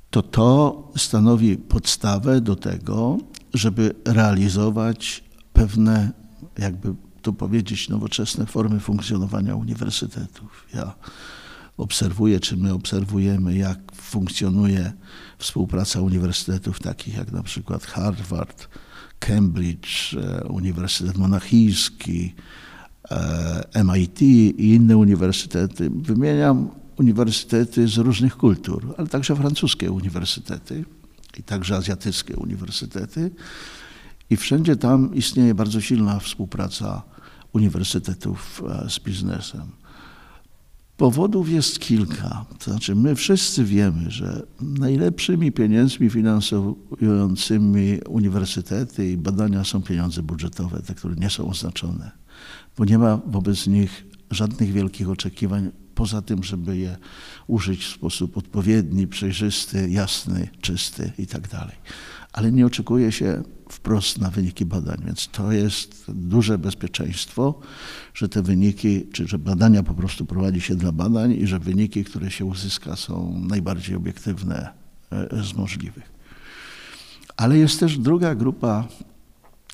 to 0.09 0.21
to 0.21 0.91
stanowi 0.97 1.57
podstawę 1.57 2.41
do 2.41 2.55
tego, 2.55 3.17
żeby 3.53 3.95
realizować 4.05 5.23
pewne, 5.53 6.11
jakby 6.57 6.95
tu 7.21 7.33
powiedzieć, 7.33 7.89
nowoczesne 7.89 8.45
formy 8.45 8.79
funkcjonowania 8.79 9.55
uniwersytetów. 9.55 10.67
Ja 10.73 10.95
obserwuję, 11.77 12.39
czy 12.39 12.57
my 12.57 12.73
obserwujemy, 12.73 13.57
jak 13.57 13.79
funkcjonuje 13.95 14.93
współpraca 15.37 16.01
uniwersytetów 16.01 16.79
takich 16.79 17.17
jak 17.17 17.31
na 17.31 17.43
przykład 17.43 17.83
Harvard, 17.85 18.67
Cambridge, 19.19 20.13
e, 20.13 20.43
Uniwersytet 20.47 21.17
Monachijski, 21.17 22.36
e, 23.12 23.84
MIT 23.84 24.21
i 24.21 24.73
inne 24.73 24.97
uniwersytety. 24.97 25.89
Wymieniam 25.89 26.69
uniwersytety 26.97 27.88
z 27.88 27.97
różnych 27.97 28.38
kultur, 28.38 28.95
ale 28.97 29.08
także 29.08 29.36
francuskie 29.36 29.91
uniwersytety 29.91 30.86
i 31.38 31.43
także 31.43 31.75
azjatyckie 31.75 32.36
uniwersytety. 32.36 33.32
I 34.30 34.38
wszędzie 34.38 34.75
tam 34.75 35.15
istnieje 35.15 35.56
bardzo 35.56 35.82
silna 35.82 36.19
współpraca 36.19 37.04
uniwersytetów 37.54 38.63
e, 38.69 38.89
z 38.89 38.99
biznesem. 38.99 39.84
Powodów 40.97 41.49
jest 41.49 41.79
kilka. 41.79 42.45
To 42.60 42.71
znaczy, 42.71 42.95
my 42.95 43.15
wszyscy 43.15 43.63
wiemy, 43.63 44.12
że 44.12 44.45
najlepszymi 44.62 45.51
pieniędzmi 45.51 46.10
finansującymi 46.10 47.99
uniwersytety 48.10 49.12
i 49.12 49.17
badania 49.17 49.63
są 49.63 49.81
pieniądze 49.81 50.23
budżetowe, 50.23 50.81
te, 50.81 50.95
które 50.95 51.15
nie 51.15 51.29
są 51.29 51.49
oznaczone, 51.49 52.12
bo 52.77 52.86
nie 52.86 52.97
ma 52.97 53.17
wobec 53.17 53.67
nich 53.67 54.05
żadnych 54.31 54.71
wielkich 54.71 55.10
oczekiwań, 55.10 55.71
poza 55.95 56.21
tym, 56.21 56.43
żeby 56.43 56.77
je 56.77 56.97
użyć 57.47 57.86
w 57.86 57.93
sposób 57.93 58.38
odpowiedni, 58.38 59.08
przejrzysty, 59.08 59.89
jasny, 59.89 60.49
czysty 60.62 61.12
i 61.17 61.27
tak. 61.27 61.47
Ale 62.34 62.51
nie 62.51 62.65
oczekuje 62.65 63.12
się 63.12 63.43
wprost 63.69 64.21
na 64.21 64.30
wyniki 64.30 64.65
badań, 64.65 64.97
więc 65.06 65.28
to 65.28 65.51
jest 65.51 66.06
duże 66.08 66.58
bezpieczeństwo, 66.58 67.60
że 68.13 68.30
te 68.30 68.41
wyniki, 68.41 69.08
czy 69.13 69.28
że 69.28 69.39
badania 69.39 69.84
po 69.84 69.93
prostu 69.93 70.25
prowadzi 70.25 70.62
się 70.62 70.75
dla 70.75 70.91
badań 70.91 71.32
i 71.32 71.47
że 71.47 71.60
wyniki, 71.60 72.04
które 72.04 72.32
się 72.32 72.45
uzyska, 72.45 72.95
są 72.95 73.41
najbardziej 73.49 73.95
obiektywne 73.95 74.69
e, 75.12 75.43
z 75.43 75.54
możliwych. 75.54 76.12
Ale 77.38 77.58
jest 77.58 77.80
też 77.80 77.97
druga 77.97 78.36
grupa 78.36 78.88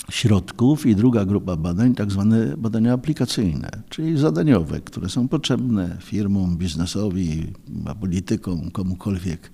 środków 0.10 0.86
i 0.86 0.96
druga 0.96 1.26
grupa 1.26 1.56
badań, 1.56 1.96
tak 1.96 2.12
zwane 2.12 2.58
badania 2.58 2.94
aplikacyjne, 2.94 3.70
czyli 3.90 4.18
zadaniowe, 4.18 4.82
które 4.82 5.10
są 5.10 5.28
potrzebne 5.28 5.98
firmom, 6.02 6.58
biznesowi, 6.58 7.54
politykom, 8.00 8.72
komukolwiek 8.72 9.52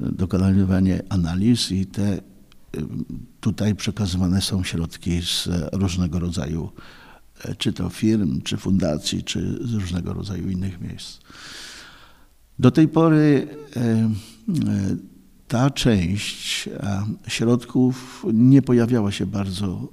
dokonywanie 0.00 1.02
analiz 1.08 1.70
i 1.70 1.86
te 1.86 2.20
tutaj 3.40 3.74
przekazywane 3.74 4.42
są 4.42 4.64
środki 4.64 5.22
z 5.22 5.48
różnego 5.72 6.18
rodzaju, 6.18 6.72
czy 7.58 7.72
to 7.72 7.88
firm, 7.88 8.40
czy 8.42 8.56
fundacji, 8.56 9.24
czy 9.24 9.58
z 9.66 9.72
różnego 9.72 10.12
rodzaju 10.12 10.50
innych 10.50 10.80
miejsc. 10.80 11.18
Do 12.58 12.70
tej 12.70 12.88
pory 12.88 13.48
e, 13.76 13.80
e, 13.80 14.10
ta 15.48 15.70
część 15.70 16.68
środków 17.28 18.26
nie 18.32 18.62
pojawiała 18.62 19.12
się 19.12 19.26
bardzo 19.26 19.88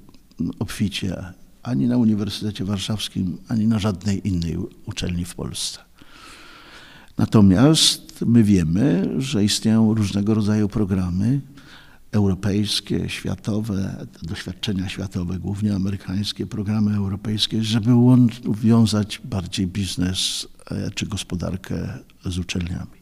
obficie 0.60 1.24
ani 1.64 1.88
na 1.88 1.98
Uniwersytecie 1.98 2.66
Warszawskim, 2.66 3.38
ani 3.48 3.68
na 3.68 3.80
żadnej 3.80 4.28
innej 4.28 4.58
uczelni 4.86 5.26
w 5.26 5.36
Polsce. 5.36 5.80
Natomiast 7.18 8.22
my 8.26 8.44
wiemy, 8.44 9.10
że 9.18 9.44
istnieją 9.44 9.94
różnego 9.94 10.34
rodzaju 10.34 10.68
programy 10.70 11.42
europejskie, 12.12 13.10
światowe, 13.10 14.06
doświadczenia 14.24 14.90
światowe, 14.90 15.40
głównie 15.40 15.76
amerykańskie, 15.76 16.48
programy 16.48 16.96
europejskie, 16.96 17.64
żeby 17.64 17.92
wiązać 18.62 19.22
bardziej 19.24 19.68
biznes 19.68 20.48
e, 20.72 20.92
czy 20.92 21.06
gospodarkę 21.06 22.00
z 22.26 22.38
uczelniami. 22.38 23.02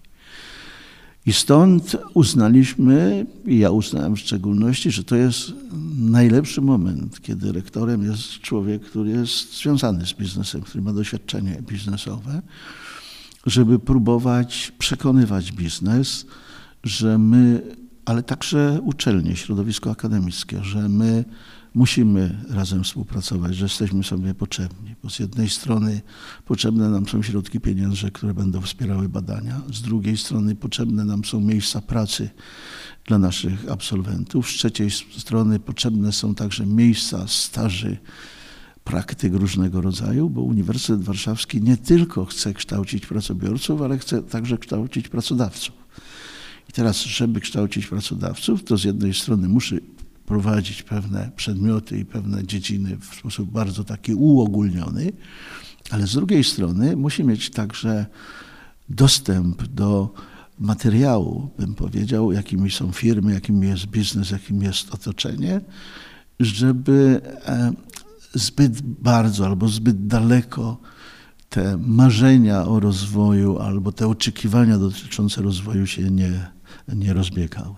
I 1.26 1.34
stąd 1.34 1.98
uznaliśmy, 2.14 3.26
i 3.46 3.60
ja 3.60 3.72
uznałem 3.72 4.16
w 4.16 4.20
szczególności, 4.20 4.92
że 4.92 5.04
to 5.04 5.16
jest 5.16 5.54
najlepszy 5.98 6.62
moment, 6.62 7.22
kiedy 7.22 7.52
rektorem 7.52 8.04
jest 8.04 8.40
człowiek, 8.40 8.82
który 8.82 9.10
jest 9.10 9.58
związany 9.62 10.06
z 10.06 10.14
biznesem, 10.14 10.62
który 10.62 10.84
ma 10.84 10.94
doświadczenie 10.94 11.62
biznesowe, 11.68 12.42
żeby 13.46 13.80
próbować 13.80 14.72
przekonywać 14.80 15.52
biznes, 15.52 16.26
że 16.84 17.18
my, 17.18 17.62
ale 18.06 18.24
także 18.24 18.80
uczelnie, 18.84 19.36
środowisko 19.36 19.92
akademickie, 19.92 20.64
że 20.64 20.90
my 20.90 21.26
musimy 21.74 22.46
razem 22.50 22.84
współpracować, 22.84 23.56
że 23.56 23.66
jesteśmy 23.66 24.04
sobie 24.04 24.34
potrzebni, 24.34 24.96
bo 25.04 25.10
z 25.10 25.20
jednej 25.20 25.50
strony 25.50 26.02
potrzebne 26.46 26.90
nam 26.90 27.08
są 27.08 27.22
środki 27.22 27.60
pieniężne, 27.60 28.12
które 28.12 28.34
będą 28.34 28.62
wspierały 28.62 29.10
badania, 29.10 29.62
z 29.74 29.82
drugiej 29.82 30.18
strony 30.18 30.56
potrzebne 30.56 31.06
nam 31.06 31.26
są 31.26 31.42
miejsca 31.42 31.82
pracy 31.82 32.30
dla 33.06 33.18
naszych 33.18 33.72
absolwentów, 33.72 34.50
z 34.50 34.54
trzeciej 34.54 34.92
strony 35.18 35.60
potrzebne 35.60 36.12
są 36.12 36.36
także 36.36 36.66
miejsca 36.66 37.28
staży, 37.28 37.98
praktyk 38.84 39.34
różnego 39.34 39.82
rodzaju, 39.82 40.30
bo 40.30 40.42
Uniwersytet 40.42 41.04
Warszawski 41.04 41.62
nie 41.62 41.78
tylko 41.78 42.26
chce 42.26 42.54
kształcić 42.54 43.06
pracobiorców, 43.06 43.82
ale 43.82 43.98
chce 43.98 44.24
także 44.24 44.58
kształcić 44.58 45.10
pracodawców. 45.10 45.76
I 46.70 46.72
teraz, 46.72 47.04
żeby 47.04 47.40
kształcić 47.40 47.88
pracodawców, 47.88 48.64
to 48.64 48.78
z 48.78 48.84
jednej 48.84 49.14
strony 49.14 49.48
musi 49.48 49.80
prowadzić 50.26 50.84
pewne 50.84 51.32
przedmioty 51.36 52.00
i 52.00 52.06
pewne 52.06 52.48
dziedziny 52.48 52.98
w 52.98 53.16
sposób 53.16 53.52
bardzo 53.52 53.84
taki 53.84 54.14
uogólniony, 54.14 55.12
ale 55.90 56.08
z 56.08 56.14
drugiej 56.14 56.44
strony 56.44 56.96
musi 56.96 57.24
mieć 57.24 57.50
także 57.50 58.06
dostęp 58.90 59.64
do 59.68 60.14
materiału, 60.60 61.50
bym 61.60 61.76
powiedział, 61.76 62.32
jakimi 62.32 62.72
są 62.72 62.92
firmy, 62.92 63.34
jakim 63.34 63.64
jest 63.64 63.86
biznes, 63.86 64.32
jakim 64.32 64.62
jest 64.62 64.94
otoczenie, 64.94 65.62
żeby 66.40 67.22
e, 67.46 67.72
zbyt 68.34 68.82
bardzo 68.82 69.46
albo 69.46 69.68
zbyt 69.68 70.08
daleko 70.08 70.78
te 71.50 71.78
marzenia 71.78 72.66
o 72.66 72.80
rozwoju 72.80 73.60
albo 73.60 73.92
te 73.92 74.08
oczekiwania 74.08 74.78
dotyczące 74.78 75.42
rozwoju 75.42 75.88
się 75.88 76.12
nie, 76.12 76.59
nie 76.88 77.14
rozbiegały. 77.14 77.76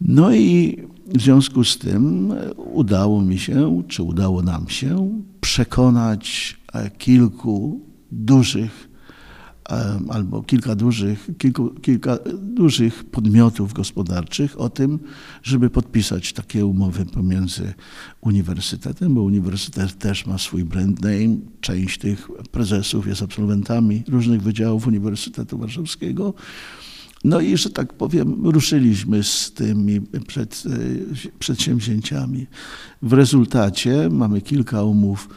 No 0.00 0.34
i 0.34 0.78
w 1.06 1.20
związku 1.22 1.64
z 1.64 1.78
tym 1.78 2.34
udało 2.56 3.22
mi 3.22 3.38
się, 3.38 3.82
czy 3.88 4.02
udało 4.02 4.42
nam 4.42 4.68
się 4.68 5.22
przekonać 5.40 6.56
e, 6.72 6.90
kilku 6.90 7.80
dużych 8.12 8.88
albo 10.08 10.42
kilka 10.42 10.74
dużych, 10.74 11.30
kilku, 11.38 11.70
kilka 11.70 12.18
dużych 12.42 13.04
podmiotów 13.04 13.72
gospodarczych 13.72 14.60
o 14.60 14.70
tym, 14.70 14.98
żeby 15.42 15.70
podpisać 15.70 16.32
takie 16.32 16.66
umowy 16.66 17.06
pomiędzy 17.06 17.74
uniwersytetem, 18.20 19.14
bo 19.14 19.22
uniwersytet 19.22 19.98
też 19.98 20.26
ma 20.26 20.38
swój 20.38 20.64
brand 20.64 21.02
name. 21.02 21.36
Część 21.60 21.98
tych 21.98 22.28
prezesów 22.50 23.06
jest 23.06 23.22
absolwentami 23.22 24.02
różnych 24.08 24.42
wydziałów 24.42 24.86
Uniwersytetu 24.86 25.58
Warszawskiego. 25.58 26.34
No 27.24 27.40
i, 27.40 27.56
że 27.56 27.70
tak 27.70 27.92
powiem, 27.92 28.46
ruszyliśmy 28.46 29.22
z 29.22 29.52
tymi 29.52 30.00
przed, 30.26 30.62
e, 30.66 31.28
przedsięwzięciami. 31.38 32.46
W 33.02 33.12
rezultacie 33.12 34.08
mamy 34.10 34.40
kilka 34.40 34.82
umów 34.82 35.28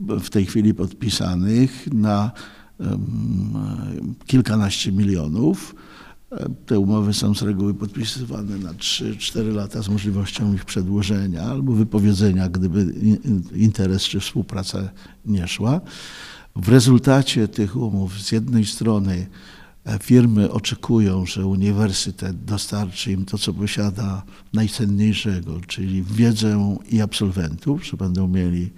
w 0.00 0.30
tej 0.30 0.46
chwili 0.46 0.74
podpisanych 0.74 1.92
na 1.92 2.30
kilkanaście 4.26 4.92
milionów. 4.92 5.74
E, 6.32 6.48
te 6.66 6.78
umowy 6.78 7.14
są 7.14 7.34
z 7.34 7.42
reguły 7.42 7.74
podpisywane 7.74 8.58
na 8.58 8.72
3-4 8.72 9.54
lata 9.54 9.82
z 9.82 9.88
możliwością 9.88 10.54
ich 10.54 10.64
przedłużenia 10.64 11.42
albo 11.42 11.72
wypowiedzenia, 11.72 12.48
gdyby 12.48 12.94
interes 13.54 14.02
czy 14.02 14.20
współpraca 14.20 14.88
nie 15.26 15.48
szła. 15.48 15.80
W 16.56 16.68
rezultacie 16.68 17.48
tych 17.48 17.76
umów 17.76 18.22
z 18.22 18.32
jednej 18.32 18.66
strony 18.66 19.14
e, 19.14 19.53
firmy 20.02 20.50
oczekują, 20.50 21.26
że 21.26 21.46
uniwersytet 21.46 22.44
dostarczy 22.44 23.12
im 23.12 23.24
to, 23.24 23.38
co 23.38 23.52
posiada 23.52 24.22
najcenniejszego, 24.52 25.60
czyli 25.66 26.02
wiedzę 26.02 26.76
i 26.90 27.00
absolwentów, 27.00 27.86
że 27.86 27.96
będą 27.96 28.28
mieli 28.28 28.70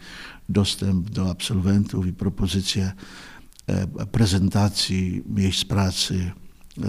dostęp 0.48 1.10
do 1.10 1.30
absolwentów 1.30 2.06
i 2.06 2.12
propozycje 2.12 2.92
E, 3.66 4.06
prezentacji 4.06 5.22
miejsc 5.26 5.64
pracy, 5.64 6.30
e, 6.78 6.82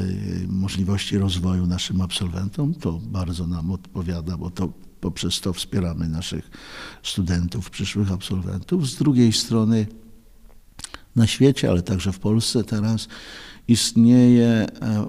możliwości 0.48 1.18
rozwoju 1.18 1.66
naszym 1.68 2.02
absolwentom. 2.02 2.74
To 2.74 2.92
bardzo 2.92 3.48
nam 3.48 3.72
odpowiada, 3.72 4.38
bo 4.38 4.50
to 4.50 4.74
poprzez 5.02 5.42
to 5.42 5.54
wspieramy 5.54 6.10
naszych 6.10 6.52
studentów, 7.04 7.70
przyszłych 7.70 8.12
absolwentów. 8.12 8.90
Z 8.90 8.96
drugiej 8.96 9.34
strony 9.34 9.88
na 11.18 11.28
świecie, 11.28 11.70
ale 11.70 11.82
także 11.82 12.12
w 12.12 12.20
Polsce 12.20 12.64
teraz 12.64 13.08
istnieje 13.68 14.48
e, 14.48 14.68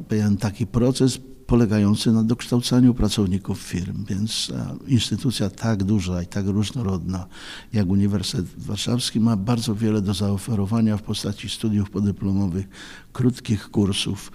pewien 0.08 0.36
taki 0.36 0.66
proces 0.66 1.18
polegający 1.46 2.12
na 2.12 2.24
dokształcaniu 2.24 2.94
pracowników 2.94 3.60
firm. 3.60 4.04
Więc 4.04 4.52
e, 4.54 4.76
instytucja 4.86 5.50
tak 5.50 5.84
duża 5.84 6.22
i 6.22 6.26
tak 6.26 6.46
różnorodna 6.46 7.26
jak 7.72 7.88
Uniwersytet 7.88 8.46
Warszawski 8.64 9.20
ma 9.20 9.36
bardzo 9.36 9.74
wiele 9.74 10.02
do 10.02 10.14
zaoferowania 10.14 10.96
w 10.96 11.02
postaci 11.02 11.48
studiów 11.48 11.90
podyplomowych, 11.90 12.68
krótkich 13.12 13.70
kursów, 13.70 14.32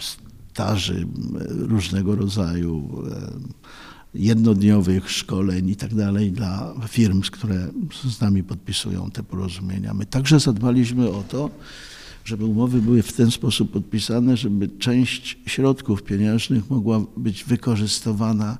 staży 0.00 1.06
różnego 1.48 2.16
rodzaju, 2.16 3.02
e, 3.10 3.30
jednodniowych 4.14 5.10
szkoleń 5.10 5.68
i 5.68 5.76
tak 5.76 5.94
dalej 5.94 6.32
dla 6.32 6.74
firm, 6.88 7.20
które 7.20 7.68
z 8.04 8.20
nami 8.20 8.42
podpisują 8.42 9.10
te 9.10 9.22
porozumienia. 9.22 9.94
My 9.94 10.06
także 10.06 10.40
zadbaliśmy 10.40 11.10
o 11.10 11.22
to, 11.22 11.50
żeby 12.24 12.44
umowy 12.44 12.82
były 12.82 13.02
w 13.02 13.12
ten 13.12 13.30
sposób 13.30 13.72
podpisane, 13.72 14.36
żeby 14.36 14.68
część 14.68 15.38
środków 15.46 16.02
pieniężnych 16.02 16.70
mogła 16.70 17.00
być 17.16 17.44
wykorzystywana 17.44 18.58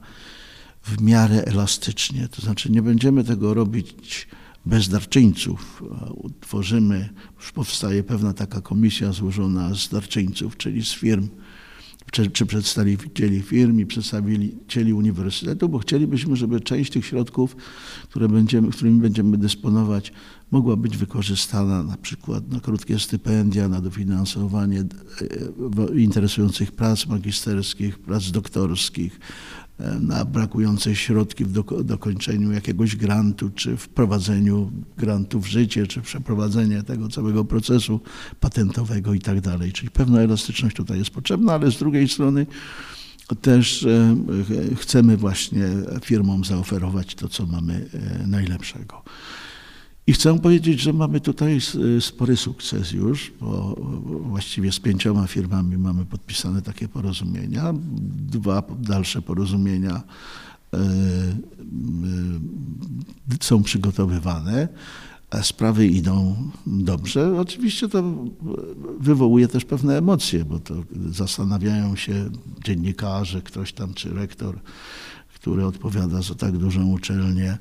w 0.83 1.03
miarę 1.03 1.45
elastycznie. 1.45 2.29
To 2.29 2.43
znaczy 2.43 2.73
nie 2.73 2.83
będziemy 2.83 3.25
tego 3.25 3.55
robić 3.55 4.29
bez 4.67 4.89
darczyńców. 4.89 5.83
Utworzymy, 6.15 7.09
już 7.37 7.53
powstaje 7.53 8.03
pewna 8.03 8.33
taka 8.33 8.61
komisja 8.61 9.13
złożona 9.13 9.75
z 9.75 9.89
darczyńców, 9.89 10.57
czyli 10.57 10.85
z 10.85 10.93
firm, 10.93 11.29
czy, 12.13 12.31
czy 12.31 12.47
przedstawicieli 12.47 13.43
firm 13.43 13.81
i 13.81 13.87
przedstawicieli 13.87 14.93
uniwersytetu, 14.93 15.69
bo 15.69 15.79
chcielibyśmy, 15.79 16.37
żeby 16.37 16.61
część 16.61 16.93
tych 16.93 17.07
środków, 17.07 17.57
które 18.09 18.29
będziemy, 18.29 18.71
którymi 18.71 19.01
będziemy 19.01 19.39
dysponować, 19.39 20.13
mogła 20.51 20.77
być 20.77 20.97
wykorzystana 20.97 21.83
na 21.83 21.97
przykład 21.97 22.49
na 22.49 22.61
krótkie 22.61 22.99
stypendia, 22.99 23.69
na 23.69 23.81
dofinansowanie 23.81 24.85
interesujących 25.97 26.73
prac 26.73 27.07
magisterskich, 27.07 27.99
prac 27.99 28.31
doktorskich, 28.31 29.21
na 30.01 30.25
brakujące 30.25 30.97
środki 30.97 31.45
w 31.45 31.53
dokończeniu 31.85 32.53
jakiegoś 32.53 32.97
grantu, 32.97 33.51
czy 33.51 33.77
wprowadzeniu 33.77 34.73
grantu 34.97 35.41
w 35.41 35.47
życie, 35.47 35.87
czy 35.87 36.01
przeprowadzenie 36.01 36.83
tego 36.83 37.09
całego 37.09 37.45
procesu 37.45 38.01
patentowego 38.41 39.15
i 39.15 39.21
tak 39.21 39.41
dalej. 39.41 39.73
Czyli 39.73 39.91
pewna 39.91 40.21
elastyczność 40.21 40.77
tutaj 40.77 40.99
jest 40.99 41.11
potrzebna, 41.11 41.53
ale 41.53 41.71
z 41.71 41.79
drugiej 41.79 42.09
strony 42.09 42.47
też 43.37 43.85
e, 43.85 44.17
chcemy 44.77 45.17
właśnie 45.17 45.65
firmom 46.05 46.45
zaoferować 46.45 47.15
to, 47.15 47.29
co 47.29 47.47
mamy 47.47 47.89
e, 48.23 48.27
najlepszego. 48.27 49.03
I 50.09 50.13
chcę 50.13 50.39
powiedzieć, 50.39 50.81
że 50.81 50.93
mamy 50.93 51.21
tutaj 51.21 51.59
spory 52.01 52.37
sukces 52.37 52.93
już, 52.93 53.33
bo 53.41 53.77
właściwie 54.07 54.73
z 54.73 54.81
pięcioma 54.81 55.27
firmami 55.27 55.79
mamy 55.79 56.05
podpisane 56.05 56.63
takie 56.63 56.89
porozumienia. 56.89 57.75
Dwa 58.31 58.63
dalsze 58.81 59.23
porozumienia 59.23 60.03
e, 60.75 60.79
są 63.41 63.63
przygotowywane. 63.63 64.69
Sprawy 65.43 65.87
idą 65.87 66.37
dobrze. 66.67 67.41
Oczywiście 67.41 67.89
to 67.89 68.15
wywołuje 69.01 69.49
też 69.49 69.65
pewne 69.65 69.99
emocje, 69.99 70.45
bo 70.45 70.59
to 70.59 70.75
zastanawiają 71.11 71.97
się 71.97 72.31
dziennikarze, 72.65 73.43
ktoś 73.43 73.73
tam 73.73 73.95
czy 73.95 74.15
rektor, 74.15 74.59
który 75.35 75.67
odpowiada 75.67 76.23
za 76.23 76.35
tak 76.35 76.59
dużą 76.59 76.87
uczelnię, 76.87 77.59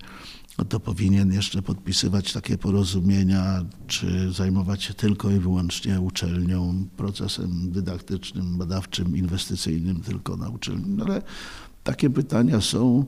to 0.66 0.80
powinien 0.80 1.34
jeszcze 1.34 1.62
podpisywać 1.62 2.34
takie 2.34 2.58
porozumienia, 2.58 3.66
czy 3.88 4.32
zajmować 4.32 4.84
się 4.84 4.94
tylko 4.94 5.32
i 5.32 5.40
wyłącznie 5.40 6.02
uczelnią, 6.02 6.88
procesem 6.98 7.72
dydaktycznym, 7.72 8.58
badawczym, 8.58 9.18
inwestycyjnym 9.18 10.02
tylko 10.02 10.38
na 10.38 10.50
uczelni. 10.50 10.86
No 10.88 11.06
ale 11.06 11.22
takie 11.84 12.10
pytania 12.10 12.62
są 12.62 13.06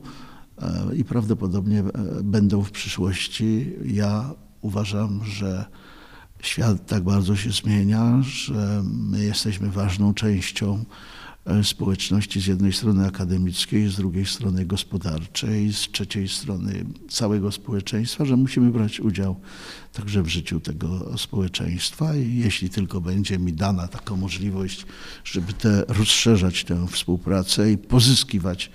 e, 0.62 0.96
i 0.96 1.04
prawdopodobnie 1.04 1.78
e, 1.78 2.22
będą 2.22 2.62
w 2.62 2.70
przyszłości. 2.70 3.72
Ja 3.84 4.34
uważam, 4.60 5.24
że 5.24 5.64
świat 6.42 6.86
tak 6.86 7.04
bardzo 7.04 7.36
się 7.36 7.50
zmienia, 7.50 8.22
że 8.22 8.82
my 8.84 9.24
jesteśmy 9.24 9.70
ważną 9.70 10.14
częścią 10.14 10.84
społeczności 11.62 12.40
z 12.40 12.46
jednej 12.46 12.72
strony 12.72 13.06
akademickiej, 13.06 13.88
z 13.88 13.96
drugiej 13.96 14.26
strony 14.26 14.66
gospodarczej, 14.66 15.72
z 15.72 15.78
trzeciej 15.78 16.28
strony 16.28 16.84
całego 17.08 17.52
społeczeństwa, 17.52 18.24
że 18.24 18.36
musimy 18.36 18.70
brać 18.70 19.00
udział 19.00 19.40
także 19.92 20.22
w 20.22 20.28
życiu 20.28 20.60
tego 20.60 21.18
społeczeństwa. 21.18 22.16
I 22.16 22.36
jeśli 22.36 22.70
tylko 22.70 23.00
będzie 23.00 23.38
mi 23.38 23.52
dana 23.52 23.88
taka 23.88 24.16
możliwość, 24.16 24.86
żeby 25.24 25.52
te, 25.52 25.84
rozszerzać 25.88 26.64
tę 26.64 26.86
współpracę 26.88 27.72
i 27.72 27.78
pozyskiwać 27.78 28.70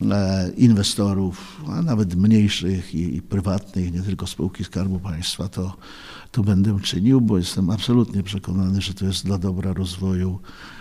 e, 0.00 0.50
inwestorów, 0.56 1.62
a 1.68 1.82
nawet 1.82 2.14
mniejszych 2.14 2.94
i, 2.94 3.16
i, 3.16 3.22
prywatnych, 3.22 3.92
nie 3.92 4.02
tylko 4.02 4.26
spółki 4.26 4.64
Skarbu 4.64 5.00
Państwa, 5.00 5.48
to, 5.48 5.76
to 6.30 6.42
będę 6.42 6.80
czynił, 6.82 7.20
bo 7.20 7.38
jestem 7.38 7.70
absolutnie 7.70 8.22
przekonany, 8.22 8.80
że 8.80 8.94
to 8.94 9.06
jest 9.06 9.24
dla 9.24 9.38
dobra 9.38 9.72
rozwoju 9.72 10.40
E, 10.40 10.75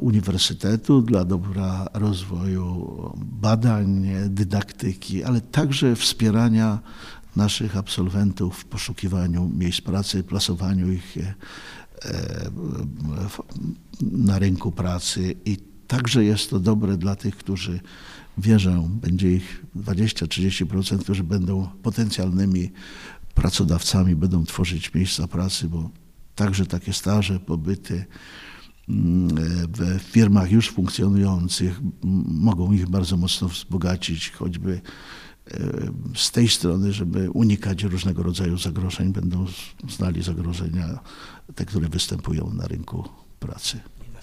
uniwersytetu, 0.00 1.02
dla 1.02 1.24
dobra 1.24 1.88
rozwoju 1.94 2.86
badań, 3.16 4.06
dydaktyki, 4.28 5.24
ale 5.24 5.40
także 5.40 5.96
wspierania 5.96 6.78
naszych 7.36 7.76
absolwentów 7.76 8.58
w 8.58 8.64
poszukiwaniu 8.64 9.50
miejsc 9.58 9.80
pracy, 9.80 10.22
plasowaniu 10.22 10.92
ich 10.92 11.16
e, 11.16 11.34
na 14.02 14.38
rynku 14.38 14.72
pracy. 14.72 15.34
I 15.44 15.56
także 15.86 16.24
jest 16.24 16.50
to 16.50 16.58
dobre 16.58 16.96
dla 16.96 17.16
tych, 17.16 17.36
którzy 17.36 17.80
wierzę, 18.38 18.88
będzie 18.88 19.32
ich 19.32 19.64
20-30%, 19.76 20.98
którzy 20.98 21.24
będą 21.24 21.68
potencjalnymi 21.82 22.70
pracodawcami, 23.34 24.16
będą 24.16 24.44
tworzyć 24.44 24.94
miejsca 24.94 25.28
pracy, 25.28 25.68
bo 25.68 25.90
także 26.34 26.66
takie 26.66 26.92
staże, 26.92 27.40
pobyty, 27.40 28.04
w 29.68 30.00
firmach 30.02 30.50
już 30.52 30.70
funkcjonujących 30.70 31.80
mogą 32.28 32.72
ich 32.72 32.88
bardzo 32.88 33.16
mocno 33.16 33.48
wzbogacić, 33.48 34.30
choćby 34.30 34.80
e, 35.50 35.58
z 36.14 36.30
tej 36.30 36.48
strony, 36.48 36.92
żeby 36.92 37.30
unikać 37.30 37.82
różnego 37.82 38.22
rodzaju 38.22 38.58
zagrożeń, 38.58 39.12
będą 39.12 39.46
znali 39.88 40.22
zagrożenia, 40.22 40.98
te, 41.54 41.64
które 41.64 41.88
występują 41.88 42.52
na 42.54 42.66
rynku 42.66 43.08
pracy 43.40 43.80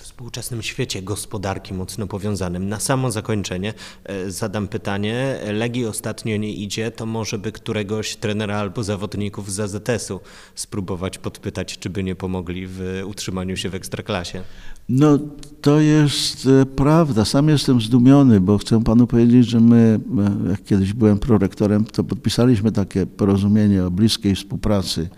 współczesnym 0.07 0.61
świecie 0.61 1.01
gospodarki 1.01 1.73
mocno 1.73 2.07
powiązanym. 2.07 2.69
Na 2.69 2.79
samo 2.79 3.11
zakończenie 3.11 3.73
e, 4.03 4.31
zadam 4.31 4.67
pytanie. 4.67 5.39
Legii 5.53 5.85
ostatnio 5.85 6.37
nie 6.37 6.53
idzie, 6.53 6.91
to 6.91 7.05
może 7.05 7.37
by 7.39 7.51
któregoś 7.51 8.15
trenera 8.15 8.57
albo 8.57 8.83
zawodników 8.83 9.51
z 9.51 9.59
AZS-u 9.59 10.19
spróbować 10.55 11.17
podpytać, 11.17 11.77
czy 11.77 11.89
by 11.89 12.03
nie 12.03 12.15
pomogli 12.15 12.67
w 12.67 13.01
utrzymaniu 13.05 13.57
się 13.57 13.69
w 13.69 13.75
ekstraklasie. 13.75 14.41
No 14.89 15.19
to 15.61 15.79
jest 15.79 16.47
e, 16.61 16.65
prawda. 16.65 17.25
Sam 17.25 17.49
jestem 17.49 17.81
zdumiony, 17.81 18.39
bo 18.39 18.57
chcę 18.57 18.83
panu 18.83 19.07
powiedzieć, 19.07 19.49
że 19.49 19.59
my, 19.59 19.99
e, 20.45 20.49
jak 20.49 20.63
kiedyś 20.63 20.93
byłem 20.93 21.19
prorektorem, 21.19 21.85
to 21.85 22.03
podpisaliśmy 22.03 22.71
takie 22.71 23.05
porozumienie 23.05 23.85
o 23.85 23.91
bliskiej 23.91 24.35
współpracy 24.35 25.09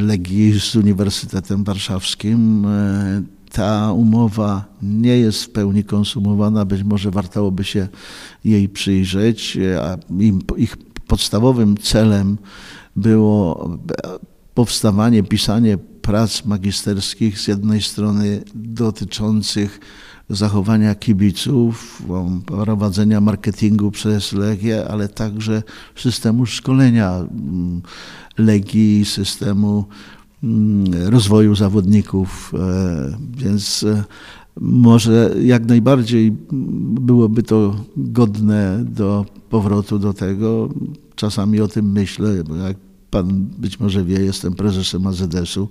Legii 0.00 0.60
z 0.60 0.76
Uniwersytetem 0.76 1.64
Warszawskim 1.64 2.66
ta 3.56 3.92
umowa 3.92 4.64
nie 4.82 5.18
jest 5.18 5.44
w 5.44 5.50
pełni 5.50 5.84
konsumowana, 5.84 6.64
być 6.64 6.82
może 6.82 7.10
wartałoby 7.10 7.64
się 7.64 7.88
jej 8.44 8.68
przyjrzeć, 8.68 9.58
a 9.80 9.96
ich 10.56 10.76
podstawowym 11.06 11.76
celem 11.76 12.38
było 12.96 13.70
powstawanie, 14.54 15.22
pisanie 15.22 15.78
prac 15.78 16.44
magisterskich 16.44 17.40
z 17.40 17.48
jednej 17.48 17.82
strony 17.82 18.44
dotyczących 18.54 19.80
zachowania 20.30 20.94
kibiców, 20.94 22.02
prowadzenia 22.46 23.20
marketingu 23.20 23.90
przez 23.90 24.32
Legię, 24.32 24.88
ale 24.88 25.08
także 25.08 25.62
systemu 25.96 26.46
szkolenia 26.46 27.10
mm, 27.10 27.82
Legii, 28.38 29.04
systemu 29.04 29.84
rozwoju 31.06 31.54
zawodników, 31.54 32.52
e, 32.54 33.16
więc 33.36 33.82
e, 33.82 34.04
może 34.60 35.34
jak 35.42 35.66
najbardziej 35.66 36.32
byłoby 37.00 37.42
to 37.42 37.76
godne 37.96 38.84
do 38.84 39.26
powrotu 39.50 39.98
do 39.98 40.12
tego. 40.12 40.68
Czasami 41.14 41.60
o 41.60 41.68
tym 41.68 41.92
myślę, 41.92 42.44
bo 42.44 42.56
jak 42.56 42.76
pan 43.10 43.46
być 43.58 43.80
może 43.80 44.04
wie, 44.04 44.20
jestem 44.20 44.54
prezesem 44.54 45.06
AZS-u, 45.06 45.68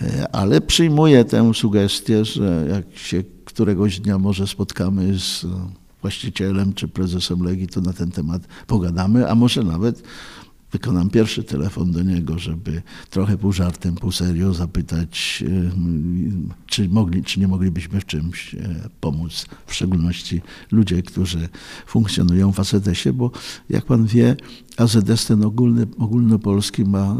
e, 0.00 0.34
ale 0.34 0.60
przyjmuję 0.60 1.24
tę 1.24 1.54
sugestię, 1.54 2.24
że 2.24 2.66
jak 2.70 2.98
się 2.98 3.24
któregoś 3.44 4.00
dnia 4.00 4.18
może 4.18 4.46
spotkamy 4.46 5.18
z 5.18 5.46
właścicielem 6.02 6.74
czy 6.74 6.88
prezesem 6.88 7.42
Legii, 7.42 7.68
to 7.68 7.80
na 7.80 7.92
ten 7.92 8.10
temat 8.10 8.42
pogadamy, 8.66 9.30
a 9.30 9.34
może 9.34 9.62
nawet 9.62 10.02
wykonam 10.72 11.10
pierwszy 11.10 11.44
telefon 11.44 11.92
do 11.92 12.02
niego, 12.02 12.38
żeby 12.38 12.82
trochę 13.10 13.38
pół 13.38 13.52
żartem, 13.52 13.94
pół 13.94 14.12
serio 14.12 14.54
zapytać, 14.54 15.44
e, 15.46 15.70
czy, 16.66 16.88
mogli, 16.88 17.24
czy 17.24 17.40
nie 17.40 17.48
moglibyśmy 17.48 18.00
w 18.00 18.06
czymś 18.06 18.54
e, 18.54 18.58
pomóc, 19.00 19.46
w 19.66 19.74
szczególności 19.74 20.40
ludzie, 20.70 21.02
którzy 21.02 21.48
funkcjonują 21.86 22.52
w 22.52 22.60
AZS-ie, 22.60 23.12
bo 23.12 23.30
jak 23.70 23.84
pan 23.84 24.06
wie, 24.06 24.36
AZS 24.76 25.26
ten 25.26 25.44
ogólny, 25.44 25.86
ogólnopolski 25.98 26.84
ma 26.84 27.16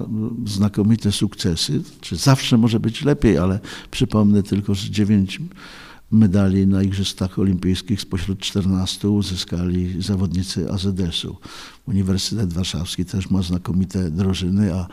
znakomite 0.47 1.13
sukcesy, 1.13 1.83
czy 2.01 2.17
zawsze 2.17 2.59
może 2.59 2.81
być 2.81 3.05
lepiej, 3.05 3.39
ale 3.39 3.61
przypomnę 3.91 4.43
tylko, 4.43 4.75
że 4.75 4.91
dziewięć 4.91 5.41
medali 6.13 6.67
na 6.67 6.83
Igrzyskach 6.83 7.39
Olimpijskich 7.39 8.01
spośród 8.01 8.39
14 8.39 9.09
uzyskali 9.09 10.03
zawodnicy 10.03 10.71
AZS-u. 10.71 11.37
Uniwersytet 11.87 12.53
Warszawski 12.53 13.05
też 13.05 13.31
ma 13.31 13.43
znakomite 13.43 14.11
drożyny, 14.11 14.75
a 14.75 14.87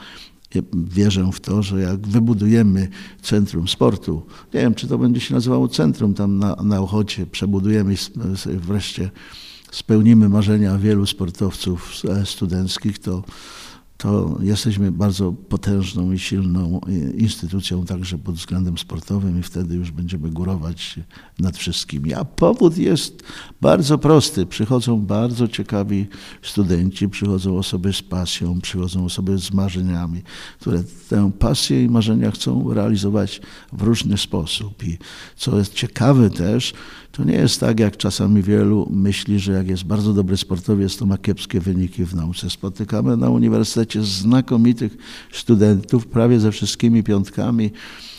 wierzę 0.74 1.30
w 1.34 1.40
to, 1.40 1.64
że 1.64 1.82
jak 1.82 2.08
wybudujemy 2.08 2.90
centrum 3.22 3.68
sportu, 3.68 4.26
nie 4.54 4.60
wiem, 4.62 4.76
czy 4.76 4.88
to 4.88 4.98
będzie 4.98 5.22
się 5.22 5.34
nazywało 5.34 5.68
centrum 5.68 6.14
tam 6.14 6.38
na, 6.38 6.56
na 6.56 6.80
Ochocie, 6.80 7.26
przebudujemy 7.26 7.96
wreszcie, 8.46 9.12
spełnimy 9.72 10.30
marzenia 10.30 10.78
wielu 10.78 11.06
sportowców 11.06 11.94
studenckich, 12.26 13.00
to 13.00 13.24
to 14.00 14.38
jesteśmy 14.42 14.92
bardzo 14.92 15.32
potężną 15.32 16.12
i 16.12 16.20
silną 16.20 16.82
instytucją 17.18 17.86
także 17.86 18.18
pod 18.18 18.36
względem 18.36 18.78
sportowym 18.78 19.40
i 19.40 19.44
wtedy 19.44 19.76
już 19.76 19.92
będziemy 19.92 20.30
górować 20.30 21.00
nad 21.40 21.58
wszystkimi. 21.58 22.14
A 22.14 22.26
powód 22.26 22.78
jest 22.78 23.24
bardzo 23.62 23.98
prosty. 23.98 24.46
Przychodzą 24.46 25.02
bardzo 25.02 25.48
ciekawi 25.48 26.08
studenci, 26.42 27.10
przychodzą 27.10 27.58
osoby 27.58 27.94
z 27.94 28.02
pasją, 28.02 28.62
przychodzą 28.62 29.06
osoby 29.06 29.38
z 29.38 29.52
marzeniami, 29.52 30.22
które 30.60 30.84
tę 31.10 31.32
pasję 31.40 31.84
i 31.84 31.90
marzenia 31.90 32.32
chcą 32.32 32.74
realizować 32.74 33.42
w 33.74 33.82
różny 33.82 34.18
sposób. 34.18 34.84
I 34.84 34.98
co 35.36 35.58
jest 35.58 35.74
ciekawe 35.74 36.30
też, 36.30 36.74
to 37.12 37.24
nie 37.24 37.34
jest 37.34 37.60
tak, 37.60 37.80
jak 37.80 37.98
czasami 37.98 38.42
wielu 38.42 38.88
myśli, 38.92 39.40
że 39.40 39.52
jak 39.52 39.68
jest 39.68 39.84
bardzo 39.84 40.14
dobry 40.14 40.38
sportowiec, 40.38 40.98
to 40.98 41.06
ma 41.06 41.18
kiepskie 41.18 41.60
wyniki 41.60 42.06
w 42.06 42.16
nauce. 42.16 42.50
Spotykamy 42.50 43.18
na 43.18 43.30
uniwersytecie 43.30 44.04
znakomitych 44.04 44.98
studentów, 45.32 46.08
prawie 46.08 46.40
ze 46.40 46.52
wszystkimi 46.52 47.04
piątkami, 47.04 47.72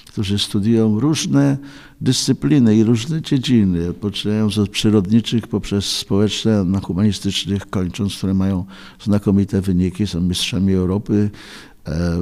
którzy 0.07 0.39
studiują 0.39 1.01
różne 1.01 1.59
dyscypliny 2.01 2.77
i 2.77 2.85
różne 2.85 3.23
dziedziny, 3.23 3.93
poczynając 3.93 4.59
od 4.59 4.71
przyrodniczych 4.71 5.49
poprzez 5.49 5.85
społeczne, 5.85 6.65
na 6.65 6.81
humanistycznych, 6.81 7.71
kończąc, 7.71 8.17
które 8.17 8.35
mają 8.35 8.65
znakomite 9.03 9.61
wyniki, 9.61 10.07
są 10.07 10.21
mistrzami 10.21 10.75
Europy, 10.75 11.31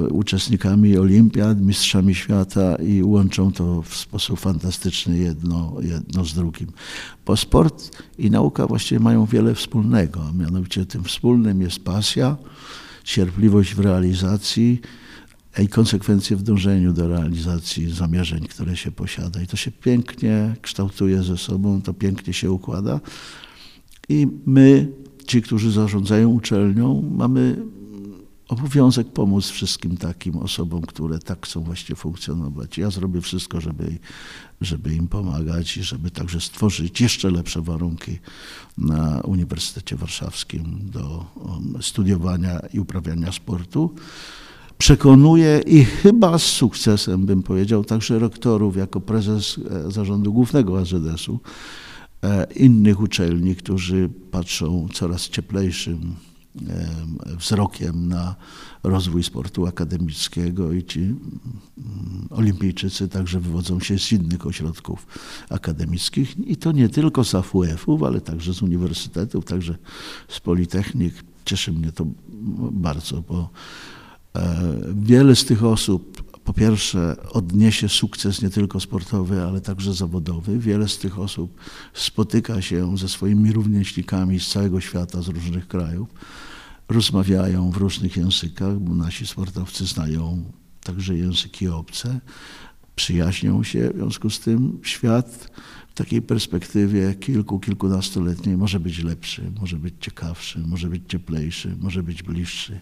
uczestnikami 0.09 0.97
olimpiad, 0.97 1.61
mistrzami 1.61 2.15
świata 2.15 2.75
i 2.75 3.03
łączą 3.03 3.51
to 3.51 3.81
w 3.81 3.95
sposób 3.95 4.39
fantastyczny 4.39 5.17
jedno, 5.17 5.75
jedno 5.81 6.25
z 6.25 6.33
drugim. 6.33 6.67
Bo 7.25 7.37
sport 7.37 7.97
i 8.17 8.31
nauka 8.31 8.67
właściwie 8.67 8.99
mają 8.99 9.25
wiele 9.25 9.55
wspólnego, 9.55 10.21
a 10.29 10.33
mianowicie 10.33 10.85
tym 10.85 11.03
wspólnym 11.03 11.61
jest 11.61 11.83
pasja, 11.83 12.37
cierpliwość 13.03 13.75
w 13.75 13.79
realizacji 13.79 14.81
i 15.63 15.67
konsekwencje 15.67 16.37
w 16.37 16.43
dążeniu 16.43 16.93
do 16.93 17.07
realizacji 17.07 17.91
zamierzeń, 17.91 18.47
które 18.47 18.77
się 18.77 18.91
posiada. 18.91 19.41
I 19.41 19.47
to 19.47 19.57
się 19.57 19.71
pięknie 19.71 20.55
kształtuje 20.61 21.23
ze 21.23 21.37
sobą, 21.37 21.81
to 21.81 21.93
pięknie 21.93 22.33
się 22.33 22.51
układa. 22.51 22.99
I 24.09 24.27
my, 24.45 24.91
ci, 25.27 25.41
którzy 25.41 25.71
zarządzają 25.71 26.29
uczelnią, 26.29 27.09
mamy 27.17 27.55
obowiązek 28.49 29.07
pomóc 29.07 29.49
wszystkim 29.49 29.97
takim 29.97 30.37
osobom, 30.37 30.81
które 30.81 31.19
tak 31.19 31.45
chcą 31.45 31.61
właśnie 31.61 31.95
funkcjonować. 31.95 32.77
Ja 32.77 32.89
zrobię 32.89 33.21
wszystko, 33.21 33.61
żeby, 33.61 33.97
żeby 34.61 34.95
im 34.95 35.07
pomagać 35.07 35.77
i 35.77 35.83
żeby 35.83 36.11
także 36.11 36.41
stworzyć 36.41 37.01
jeszcze 37.01 37.31
lepsze 37.31 37.61
warunki 37.61 38.19
na 38.77 39.21
Uniwersytecie 39.21 39.95
Warszawskim 39.95 40.79
do 40.83 41.25
um, 41.35 41.77
studiowania 41.81 42.59
i 42.73 42.79
uprawiania 42.79 43.31
sportu. 43.31 43.95
Przekonuję 44.77 45.61
i 45.65 45.85
chyba 45.85 46.37
z 46.37 46.43
sukcesem 46.43 47.25
bym 47.25 47.43
powiedział 47.43 47.85
także 47.85 48.19
rektorów 48.19 48.77
jako 48.77 49.01
prezes 49.01 49.59
e, 49.71 49.91
zarządu 49.91 50.33
głównego 50.33 50.79
AZS-u, 50.79 51.39
e, 52.23 52.47
innych 52.55 52.99
uczelni, 52.99 53.55
którzy 53.55 54.09
patrzą 54.31 54.87
coraz 54.93 55.29
cieplejszym 55.29 56.15
wzrokiem 57.37 58.07
na 58.07 58.35
rozwój 58.83 59.23
sportu 59.23 59.67
akademickiego 59.67 60.73
i 60.73 60.83
ci 60.83 60.99
mm, 60.99 61.17
olimpijczycy 62.29 63.07
także 63.07 63.39
wywodzą 63.39 63.79
się 63.79 63.99
z 63.99 64.11
innych 64.11 64.47
ośrodków 64.47 65.07
akademickich 65.49 66.47
i 66.47 66.57
to 66.57 66.71
nie 66.71 66.89
tylko 66.89 67.23
z 67.23 67.35
AWF-ów, 67.35 68.03
ale 68.03 68.21
także 68.21 68.53
z 68.53 68.61
uniwersytetów, 68.61 69.45
także 69.45 69.75
z 70.27 70.39
politechnik. 70.39 71.13
Cieszy 71.45 71.71
mnie 71.71 71.91
to 71.91 72.05
bardzo, 72.71 73.21
bo 73.21 73.49
e, 74.35 74.75
wiele 74.95 75.35
z 75.35 75.45
tych 75.45 75.63
osób 75.63 76.28
po 76.43 76.53
pierwsze 76.53 77.15
odniesie 77.31 77.89
sukces 77.89 78.41
nie 78.41 78.49
tylko 78.49 78.79
sportowy, 78.79 79.41
ale 79.41 79.61
także 79.61 79.93
zawodowy. 79.93 80.59
Wiele 80.59 80.87
z 80.87 80.97
tych 80.97 81.19
osób 81.19 81.59
spotyka 81.93 82.61
się 82.61 82.97
ze 82.97 83.09
swoimi 83.09 83.51
rówieśnikami 83.51 84.39
z 84.39 84.47
całego 84.47 84.81
świata, 84.81 85.21
z 85.21 85.27
różnych 85.27 85.67
krajów. 85.67 86.09
Rozmawiają 86.89 87.71
w 87.71 87.77
różnych 87.77 88.17
językach, 88.17 88.79
bo 88.79 88.95
nasi 88.95 89.27
sportowcy 89.27 89.85
znają 89.85 90.43
także 90.83 91.17
języki 91.17 91.67
obce. 91.67 92.19
Przyjaźnią 92.95 93.63
się, 93.63 93.89
w 93.89 93.95
związku 93.95 94.29
z 94.29 94.39
tym 94.39 94.79
świat 94.83 95.51
w 95.89 95.93
takiej 95.93 96.21
perspektywie 96.21 97.15
kilku, 97.15 97.59
kilkunastoletniej 97.59 98.57
może 98.57 98.79
być 98.79 99.03
lepszy, 99.03 99.51
może 99.59 99.77
być 99.77 99.93
ciekawszy, 99.99 100.59
może 100.59 100.87
być 100.87 101.03
cieplejszy, 101.07 101.75
może 101.79 102.03
być 102.03 102.23
bliższy 102.23 102.79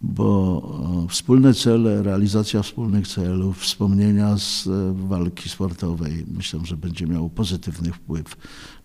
bo 0.00 1.04
e, 1.04 1.08
wspólne 1.08 1.54
cele, 1.54 2.02
realizacja 2.02 2.62
wspólnych 2.62 3.08
celów, 3.08 3.60
wspomnienia 3.60 4.38
z 4.38 4.66
e, 4.66 4.94
walki 5.08 5.48
sportowej, 5.48 6.24
myślę, 6.34 6.60
że 6.64 6.76
będzie 6.76 7.06
miało 7.06 7.30
pozytywny 7.30 7.92
wpływ 7.92 8.36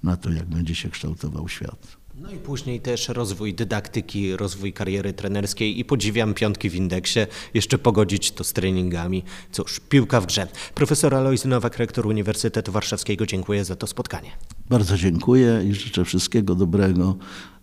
na 0.03 0.17
to, 0.17 0.31
jak 0.31 0.45
będzie 0.45 0.75
się 0.75 0.89
kształtował 0.89 1.47
świat. 1.49 1.97
No 2.21 2.31
i 2.31 2.37
później 2.37 2.81
też 2.81 3.09
rozwój 3.09 3.53
dydaktyki, 3.53 4.37
rozwój 4.37 4.73
kariery 4.73 5.13
trenerskiej 5.13 5.79
i 5.79 5.85
podziwiam 5.85 6.33
piątki 6.33 6.69
w 6.69 6.75
indeksie, 6.75 7.19
jeszcze 7.53 7.77
pogodzić 7.77 8.31
to 8.31 8.43
z 8.43 8.53
treningami. 8.53 9.23
Cóż, 9.51 9.79
piłka 9.89 10.21
w 10.21 10.25
grze. 10.25 10.47
Profesor 10.75 11.15
Alojzy 11.15 11.47
Nowak, 11.47 11.77
rektor 11.77 12.07
Uniwersytetu 12.07 12.71
Warszawskiego, 12.71 13.25
dziękuję 13.25 13.65
za 13.65 13.75
to 13.75 13.87
spotkanie. 13.87 14.31
Bardzo 14.69 14.97
dziękuję 14.97 15.63
i 15.69 15.73
życzę 15.73 16.05
wszystkiego 16.05 16.55
dobrego 16.55 17.15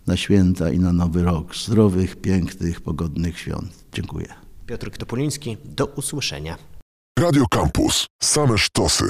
na 0.07 0.17
święta 0.17 0.69
i 0.69 0.79
na 0.79 0.93
nowy 0.93 1.23
rok. 1.23 1.55
Zdrowych, 1.55 2.15
pięknych, 2.15 2.81
pogodnych 2.81 3.39
świąt. 3.39 3.85
Dziękuję. 3.93 4.27
Piotr 4.65 4.91
Topoliński, 4.91 5.57
do 5.65 5.85
usłyszenia. 5.85 6.57
Radio 7.19 7.45
Campus. 7.51 8.05
Same 8.23 8.57
sztosy. 8.57 9.05